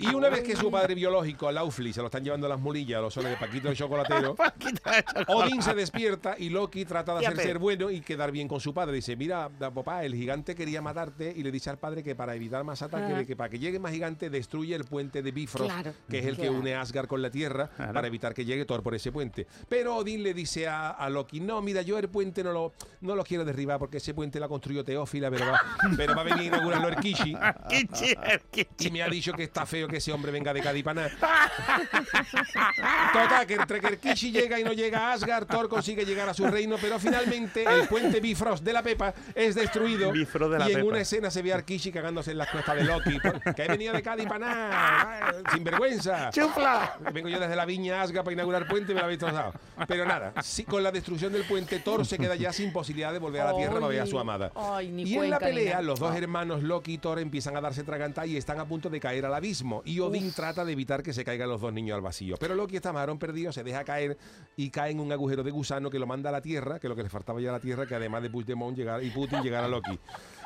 Y 0.00 0.14
una 0.14 0.28
vez 0.28 0.42
que 0.42 0.56
su 0.56 0.70
padre 0.70 0.94
biológico, 0.94 1.50
Laufli, 1.50 1.92
se 1.92 2.00
lo 2.00 2.06
están 2.06 2.24
llevando 2.24 2.46
a 2.46 2.50
las 2.50 2.60
mulillas, 2.60 2.98
a 2.98 3.02
los 3.02 3.14
soles 3.14 3.30
de 3.30 3.36
Paquito 3.36 3.68
el 3.68 3.76
chocolatero, 3.76 4.36
Odín 5.28 5.62
se 5.62 5.74
despierta 5.74 6.34
y 6.38 6.48
Loki 6.50 6.84
trata 6.84 7.18
de 7.18 7.26
hacer 7.26 7.42
ser 7.42 7.58
bueno 7.58 7.90
y 7.90 8.00
quedar 8.00 8.30
bien 8.30 8.48
con 8.48 8.60
su 8.60 8.72
padre. 8.74 8.94
Dice, 8.96 9.16
mira, 9.16 9.48
papá, 9.48 10.04
el 10.04 10.14
gigante 10.14 10.54
quería 10.54 10.80
matarte 10.82 11.32
y 11.34 11.42
le 11.42 11.50
dice 11.50 11.70
al 11.70 11.78
padre 11.78 12.02
que 12.02 12.14
para 12.14 12.34
evitar 12.34 12.64
más 12.64 12.82
ataques, 12.82 13.26
que 13.26 13.36
para 13.36 13.48
que 13.50 13.58
llegue 13.58 13.78
más 13.78 13.92
gigante, 13.92 14.30
destruye 14.30 14.74
el 14.74 14.84
puente 14.84 15.22
de 15.22 15.32
Bifrost, 15.32 15.70
Claro, 15.72 15.94
que 16.08 16.18
es 16.18 16.26
el 16.26 16.36
que 16.36 16.50
une 16.50 16.74
Asgard 16.74 17.06
con 17.06 17.22
la 17.22 17.30
Tierra, 17.30 17.68
Claro. 17.76 17.92
para 17.92 18.06
evitar 18.06 18.34
que 18.34 18.44
llegue 18.44 18.64
Thor 18.64 18.82
por 18.82 18.94
ese 18.94 19.10
puente. 19.12 19.46
Pero 19.68 19.96
Odín 19.96 20.22
le 20.22 20.34
dice 20.34 20.68
a, 20.68 20.90
a 20.90 21.08
Loki, 21.08 21.40
no, 21.40 21.60
mira, 21.62 21.82
yo 21.82 21.98
el 21.98 22.08
puente 22.08 22.42
no 22.44 22.52
lo, 22.52 22.72
no 23.00 23.14
lo 23.16 23.21
quiero 23.24 23.44
derribar 23.44 23.78
porque 23.78 23.98
ese 23.98 24.14
puente 24.14 24.40
lo 24.40 24.48
construyó 24.48 24.84
Teófila, 24.84 25.30
pero 25.30 25.46
va, 25.46 25.60
pero 25.96 26.14
va 26.14 26.22
a 26.22 26.24
venir 26.24 26.40
a 26.40 26.56
inaugurarlo 26.56 26.88
el 26.88 26.96
Kishi. 26.96 27.36
Kichi, 27.68 28.14
el 28.24 28.40
Kichi. 28.50 28.88
Y 28.88 28.90
me 28.90 29.02
ha 29.02 29.08
dicho 29.08 29.32
que 29.32 29.44
está 29.44 29.66
feo 29.66 29.88
que 29.88 29.98
ese 29.98 30.12
hombre 30.12 30.32
venga 30.32 30.52
de 30.52 30.62
nada. 30.62 31.10
Total, 33.12 33.46
que 33.46 33.54
entre 33.54 33.80
que 33.80 33.86
el 33.88 33.98
Kishi 33.98 34.30
llega 34.30 34.58
y 34.58 34.64
no 34.64 34.72
llega 34.72 35.10
a 35.10 35.12
Asgard, 35.12 35.46
Thor 35.46 35.68
consigue 35.68 36.04
llegar 36.04 36.28
a 36.28 36.34
su 36.34 36.46
reino, 36.46 36.76
pero 36.80 36.98
finalmente 36.98 37.64
el 37.64 37.88
puente 37.88 38.20
Bifrost 38.20 38.64
de 38.64 38.72
la 38.72 38.82
Pepa 38.82 39.14
es 39.34 39.54
destruido. 39.54 40.12
De 40.12 40.58
la 40.58 40.68
y 40.68 40.72
en 40.72 40.78
Pepa. 40.78 40.88
una 40.88 41.00
escena 41.00 41.30
se 41.30 41.42
ve 41.42 41.52
a 41.52 41.62
Kishi 41.62 41.92
cagándose 41.92 42.32
en 42.32 42.38
las 42.38 42.48
cuestas 42.48 42.76
de 42.76 42.84
Loki. 42.84 43.18
Que 43.54 43.64
he 43.64 43.68
venido 43.68 43.92
de 43.92 44.02
Cádiz 44.02 44.26
para 44.26 44.38
nada. 44.38 45.34
Sin 45.52 45.64
vergüenza. 45.64 46.30
¡Chufla! 46.30 46.96
Vengo 47.12 47.28
yo 47.28 47.38
desde 47.38 47.56
la 47.56 47.64
viña 47.64 48.02
Asgard 48.02 48.24
para 48.24 48.34
inaugurar 48.34 48.62
el 48.62 48.68
puente 48.68 48.92
y 48.92 48.94
me 48.94 49.00
lo 49.00 49.04
habéis 49.04 49.20
trozado. 49.20 49.52
Pero 49.86 50.04
nada, 50.04 50.32
sí, 50.42 50.64
con 50.64 50.82
la 50.82 50.90
destrucción 50.90 51.32
del 51.32 51.44
puente, 51.44 51.78
Thor 51.80 52.06
se 52.06 52.18
queda 52.18 52.34
ya 52.34 52.52
sin 52.52 52.72
posibilidad 52.72 53.11
de 53.12 53.18
volver 53.18 53.40
a 53.42 53.52
la 53.52 53.56
Tierra 53.56 53.74
para 53.74 53.86
ver 53.88 54.00
a 54.00 54.06
su 54.06 54.18
amada. 54.18 54.50
Ay, 54.54 54.90
ni 54.90 55.02
y 55.04 55.16
en 55.16 55.30
la 55.30 55.38
pelea, 55.38 55.80
los 55.82 55.98
dos 56.00 56.12
Ah. 56.12 56.18
hermanos 56.18 56.62
Loki 56.62 56.94
y 56.94 56.98
Thor 56.98 57.18
empiezan 57.18 57.56
a 57.56 57.60
darse 57.60 57.82
traganta 57.84 58.26
y 58.26 58.36
están 58.36 58.58
a 58.60 58.64
punto 58.64 58.88
de 58.90 59.00
caer 59.00 59.26
al 59.26 59.34
abismo. 59.34 59.82
Y 59.84 60.00
Odín 60.00 60.32
trata 60.32 60.64
de 60.64 60.72
evitar 60.72 61.02
que 61.02 61.12
se 61.12 61.24
caigan 61.24 61.48
los 61.48 61.60
dos 61.60 61.72
niños 61.72 61.94
al 61.96 62.00
vacío. 62.02 62.36
Pero 62.38 62.54
Loki 62.54 62.76
está 62.76 62.92
marón 62.92 63.18
perdido, 63.18 63.52
se 63.52 63.62
deja 63.62 63.84
caer 63.84 64.16
y 64.56 64.70
cae 64.70 64.92
en 64.92 65.00
un 65.00 65.12
agujero 65.12 65.42
de 65.42 65.50
gusano 65.50 65.90
que 65.90 65.98
lo 65.98 66.06
manda 66.06 66.28
a 66.30 66.32
la 66.32 66.40
Tierra, 66.42 66.78
que 66.78 66.88
lo 66.88 66.96
que 66.96 67.02
le 67.02 67.08
faltaba 67.08 67.40
ya 67.40 67.50
a 67.50 67.52
la 67.52 67.60
Tierra, 67.60 67.86
que 67.86 67.94
además 67.94 68.22
de 68.22 68.30
Puigdemont 68.30 68.76
llegar, 68.76 69.02
y 69.02 69.10
Putin 69.10 69.42
llegar 69.42 69.64
a 69.64 69.68
Loki. 69.68 69.98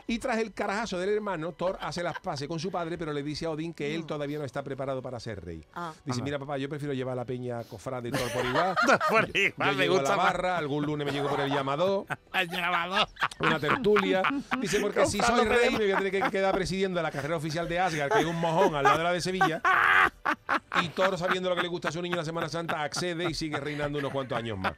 Y 0.08 0.18
tras 0.20 0.38
el 0.38 0.52
carajazo 0.52 0.98
del 0.98 1.08
hermano, 1.10 1.52
Thor 1.52 1.78
hace 1.80 2.02
las 2.02 2.20
paces 2.20 2.46
con 2.46 2.60
su 2.60 2.70
padre, 2.70 2.96
pero 2.96 3.12
le 3.12 3.22
dice 3.24 3.46
a 3.46 3.50
Odín 3.50 3.74
que 3.74 3.94
él 3.94 4.06
todavía 4.06 4.38
no 4.38 4.44
está 4.44 4.62
preparado 4.62 5.02
para 5.02 5.18
ser 5.18 5.44
rey. 5.44 5.64
Ah. 5.74 5.92
Dice, 6.04 6.22
mira 6.22 6.38
papá, 6.38 6.58
yo 6.58 6.68
prefiero 6.68 6.94
llevar 6.94 7.12
a 7.14 7.16
la 7.16 7.24
peña 7.24 7.64
cofrade 7.64 8.08
y 8.08 8.12
Thor 8.12 8.30
por 8.32 8.44
igual. 8.44 8.76
Por 9.10 9.32
Yo 9.32 9.40
igual, 9.40 9.76
me 9.76 9.82
llego 9.82 9.96
a 9.96 9.98
gusta 10.00 10.10
la 10.10 10.16
más. 10.16 10.32
barra, 10.32 10.58
algún 10.58 10.84
lunes 10.86 11.06
me 11.06 11.12
llego 11.12 11.28
por 11.28 11.40
el 11.40 11.50
llamado, 11.50 12.06
Al 12.32 12.48
llamado. 12.48 13.08
una 13.40 13.58
tertulia. 13.58 14.22
Dice, 14.60 14.80
porque 14.80 15.06
si 15.06 15.18
soy 15.20 15.44
rey 15.44 15.70
me 15.72 15.78
voy 15.78 15.90
a 15.92 15.96
tener 15.98 16.12
que 16.12 16.30
quedar 16.30 16.54
presidiendo 16.54 17.02
la 17.02 17.10
carrera 17.10 17.36
oficial 17.36 17.68
de 17.68 17.78
Asgard, 17.80 18.12
que 18.12 18.20
es 18.20 18.26
un 18.26 18.40
mojón 18.40 18.74
al 18.74 18.84
lado 18.84 18.98
de 18.98 19.04
la 19.04 19.12
de 19.12 19.20
Sevilla. 19.20 19.60
Y 20.82 20.88
Thor, 20.90 21.16
sabiendo 21.16 21.48
lo 21.48 21.56
que 21.56 21.62
le 21.62 21.68
gusta 21.68 21.88
a 21.88 21.92
su 21.92 22.02
niño 22.02 22.14
en 22.14 22.18
la 22.18 22.24
Semana 22.24 22.48
Santa, 22.50 22.82
accede 22.82 23.30
y 23.30 23.32
sigue 23.34 23.56
reinando 23.58 23.98
unos 23.98 24.12
cuantos 24.12 24.36
años 24.36 24.58
más. 24.58 24.74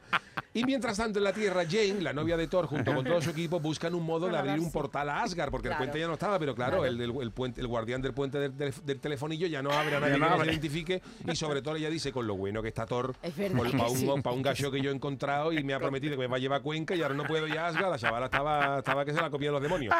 Y 0.54 0.64
mientras 0.64 0.96
tanto 0.96 1.18
en 1.18 1.24
la 1.24 1.32
Tierra, 1.32 1.64
Jane, 1.68 2.00
la 2.00 2.12
novia 2.12 2.36
de 2.36 2.46
Thor, 2.46 2.66
junto 2.66 2.94
con 2.94 3.04
todo 3.04 3.20
su 3.20 3.30
equipo, 3.30 3.58
buscan 3.58 3.94
un 3.94 4.04
modo 4.06 4.28
de 4.28 4.38
abrir 4.38 4.60
un 4.60 4.70
portal 4.70 5.08
a 5.08 5.17
Asgard, 5.22 5.50
porque 5.50 5.68
Claro. 5.68 5.82
el 5.84 5.88
puente 5.90 6.00
ya 6.00 6.06
no 6.06 6.14
estaba, 6.14 6.38
pero 6.38 6.54
claro, 6.54 6.78
Claro. 6.78 6.84
El, 6.86 7.00
el- 7.00 7.20
el 7.22 7.30
puente, 7.32 7.60
el 7.60 7.66
guardián 7.66 8.00
del 8.02 8.12
puente 8.14 8.38
del, 8.38 8.56
del- 8.56 8.74
del 8.84 9.00
telefonillo 9.00 9.46
ya 9.46 9.62
no 9.62 9.70
abre 9.72 9.96
a 9.96 10.00
nadie 10.00 10.14
que 10.14 10.18
no 10.20 10.40
se 10.40 10.46
identifique. 10.50 11.02
Y 11.26 11.36
sobre 11.36 11.62
todo 11.62 11.76
ella 11.76 11.90
dice, 11.90 12.12
con 12.12 12.26
lo 12.26 12.36
bueno 12.36 12.62
que 12.62 12.68
está 12.68 12.86
Thor, 12.86 13.14
Es 13.22 13.36
verdad 13.36 13.56
para 13.58 13.70
que 13.70 13.76
un, 13.92 13.96
sí. 13.98 14.06
pa' 14.22 14.30
un 14.32 14.42
gallo 14.42 14.70
que 14.70 14.80
yo 14.80 14.90
he 14.90 14.94
encontrado 14.94 15.52
y 15.52 15.62
me 15.64 15.74
ha 15.74 15.78
prometido 15.78 16.12
que 16.12 16.18
me 16.18 16.26
va 16.26 16.36
a 16.36 16.40
llevar 16.40 16.60
a 16.60 16.62
Cuenca 16.62 16.94
y 16.94 17.02
ahora 17.02 17.14
no 17.14 17.24
puedo 17.24 17.46
ir 17.46 17.58
a 17.58 17.66
Asgard, 17.68 17.90
la 17.90 17.98
chavala 17.98 18.26
estaba, 18.26 18.78
estaba 18.78 19.04
que 19.04 19.12
se 19.12 19.20
la 19.20 19.30
comían 19.30 19.52
los 19.52 19.62
demonios. 19.62 19.94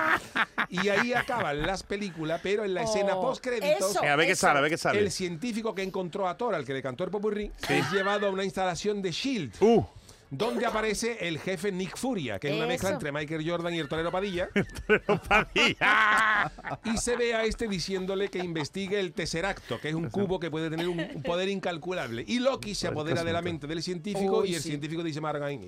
Y 0.68 0.88
ahí 0.88 1.12
acaban 1.14 1.62
las 1.62 1.82
películas, 1.82 2.40
pero 2.42 2.64
en 2.64 2.74
la 2.74 2.82
escena 2.82 3.16
Oh, 3.16 3.22
post 3.22 3.42
créditos 3.44 3.90
eso. 3.92 4.02
A 4.02 4.16
ver 4.16 4.26
qué 4.26 4.36
sale, 4.36 4.58
a 4.58 4.62
ver 4.62 4.70
qué 4.70 4.78
sale. 4.78 4.98
el 5.00 5.10
científico 5.10 5.74
que 5.74 5.82
encontró 5.82 6.28
a 6.28 6.36
Thor, 6.36 6.54
al 6.54 6.64
que 6.64 6.74
le 6.74 6.82
cantó 6.82 7.04
el 7.04 7.10
popurrí, 7.10 7.50
es 7.68 7.90
llevado 7.92 8.26
a 8.26 8.30
una 8.30 8.44
instalación 8.44 9.00
de 9.02 9.10
SHIELD, 9.12 9.52
Uh, 9.60 9.84
donde 10.30 10.66
aparece 10.66 11.26
el 11.26 11.38
jefe 11.38 11.72
Nick 11.72 11.96
Furia, 11.96 12.38
que 12.38 12.48
es 12.48 12.54
una 12.54 12.66
mezcla 12.66 12.90
entre 12.90 13.12
Michael 13.12 13.48
Jordan 13.48 13.74
y 13.74 13.78
el 13.78 13.88
torero 13.88 14.10
Padilla, 14.10 14.48
Padilla. 15.28 16.52
y 16.84 16.96
se 16.98 17.16
ve 17.16 17.34
a 17.34 17.44
este 17.44 17.68
diciéndole 17.68 18.28
que 18.28 18.38
investigue 18.38 19.00
el 19.00 19.12
Tesseracto, 19.12 19.80
que 19.80 19.88
es 19.88 19.94
un 19.94 20.10
cubo 20.10 20.38
que 20.38 20.50
puede 20.50 20.70
tener 20.70 20.88
un, 20.88 21.00
un 21.00 21.22
poder 21.22 21.48
incalculable. 21.48 22.24
Y 22.26 22.38
Loki 22.40 22.74
se 22.74 22.88
apodera 22.88 23.24
de 23.24 23.32
la 23.32 23.42
mente 23.42 23.66
del 23.66 23.82
científico 23.82 24.40
Uy, 24.40 24.50
y 24.50 24.54
el 24.54 24.62
sí. 24.62 24.68
científico 24.68 25.02
dice 25.02 25.20
Margain. 25.20 25.58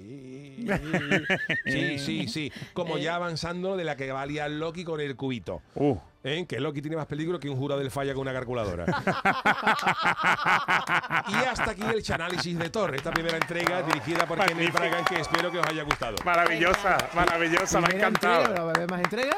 Sí, 1.65 1.99
sí, 1.99 2.29
sí. 2.29 2.53
Como 2.73 2.99
ya 2.99 3.15
avanzando 3.15 3.77
de 3.77 3.85
la 3.85 3.97
que 3.97 4.11
valía 4.13 4.49
Loki 4.49 4.85
con 4.85 5.01
el 5.01 5.17
cubito. 5.17 5.63
Uh. 5.75 5.97
¿Eh? 6.25 6.47
Que 6.47 6.61
Loki 6.61 6.81
tiene 6.83 6.97
más 6.97 7.07
peligro 7.07 7.39
que 7.39 7.49
un 7.49 7.57
jurado 7.57 7.81
del 7.81 7.91
falla 7.91 8.13
con 8.15 8.23
una 8.23 8.33
calculadora. 8.33 8.85
y 11.29 11.35
hasta 11.35 11.71
aquí 11.71 11.83
el 11.83 12.03
análisis 12.13 12.59
de 12.59 12.71
Thor, 12.71 12.95
esta 12.95 13.11
primera 13.11 13.37
entrega 13.37 13.83
dirigida 13.83 14.27
por 14.27 14.39
Kenneth 14.39 14.55
Magnífico. 14.55 14.79
Bragan, 14.79 15.05
que 15.05 15.21
espero 15.21 15.51
que 15.51 15.59
os 15.59 15.67
haya 15.67 15.83
gustado. 15.83 16.17
Maravillosa, 16.25 16.97
maravillosa, 17.15 17.81
me 17.81 17.87
ha 17.87 17.89
Primera 17.89 18.09
encantado. 18.09 18.41
entrega, 18.41 18.63
¿va 18.65 18.71
a 18.71 18.75
haber 18.75 18.91
más 18.91 19.01
entregas? 19.01 19.37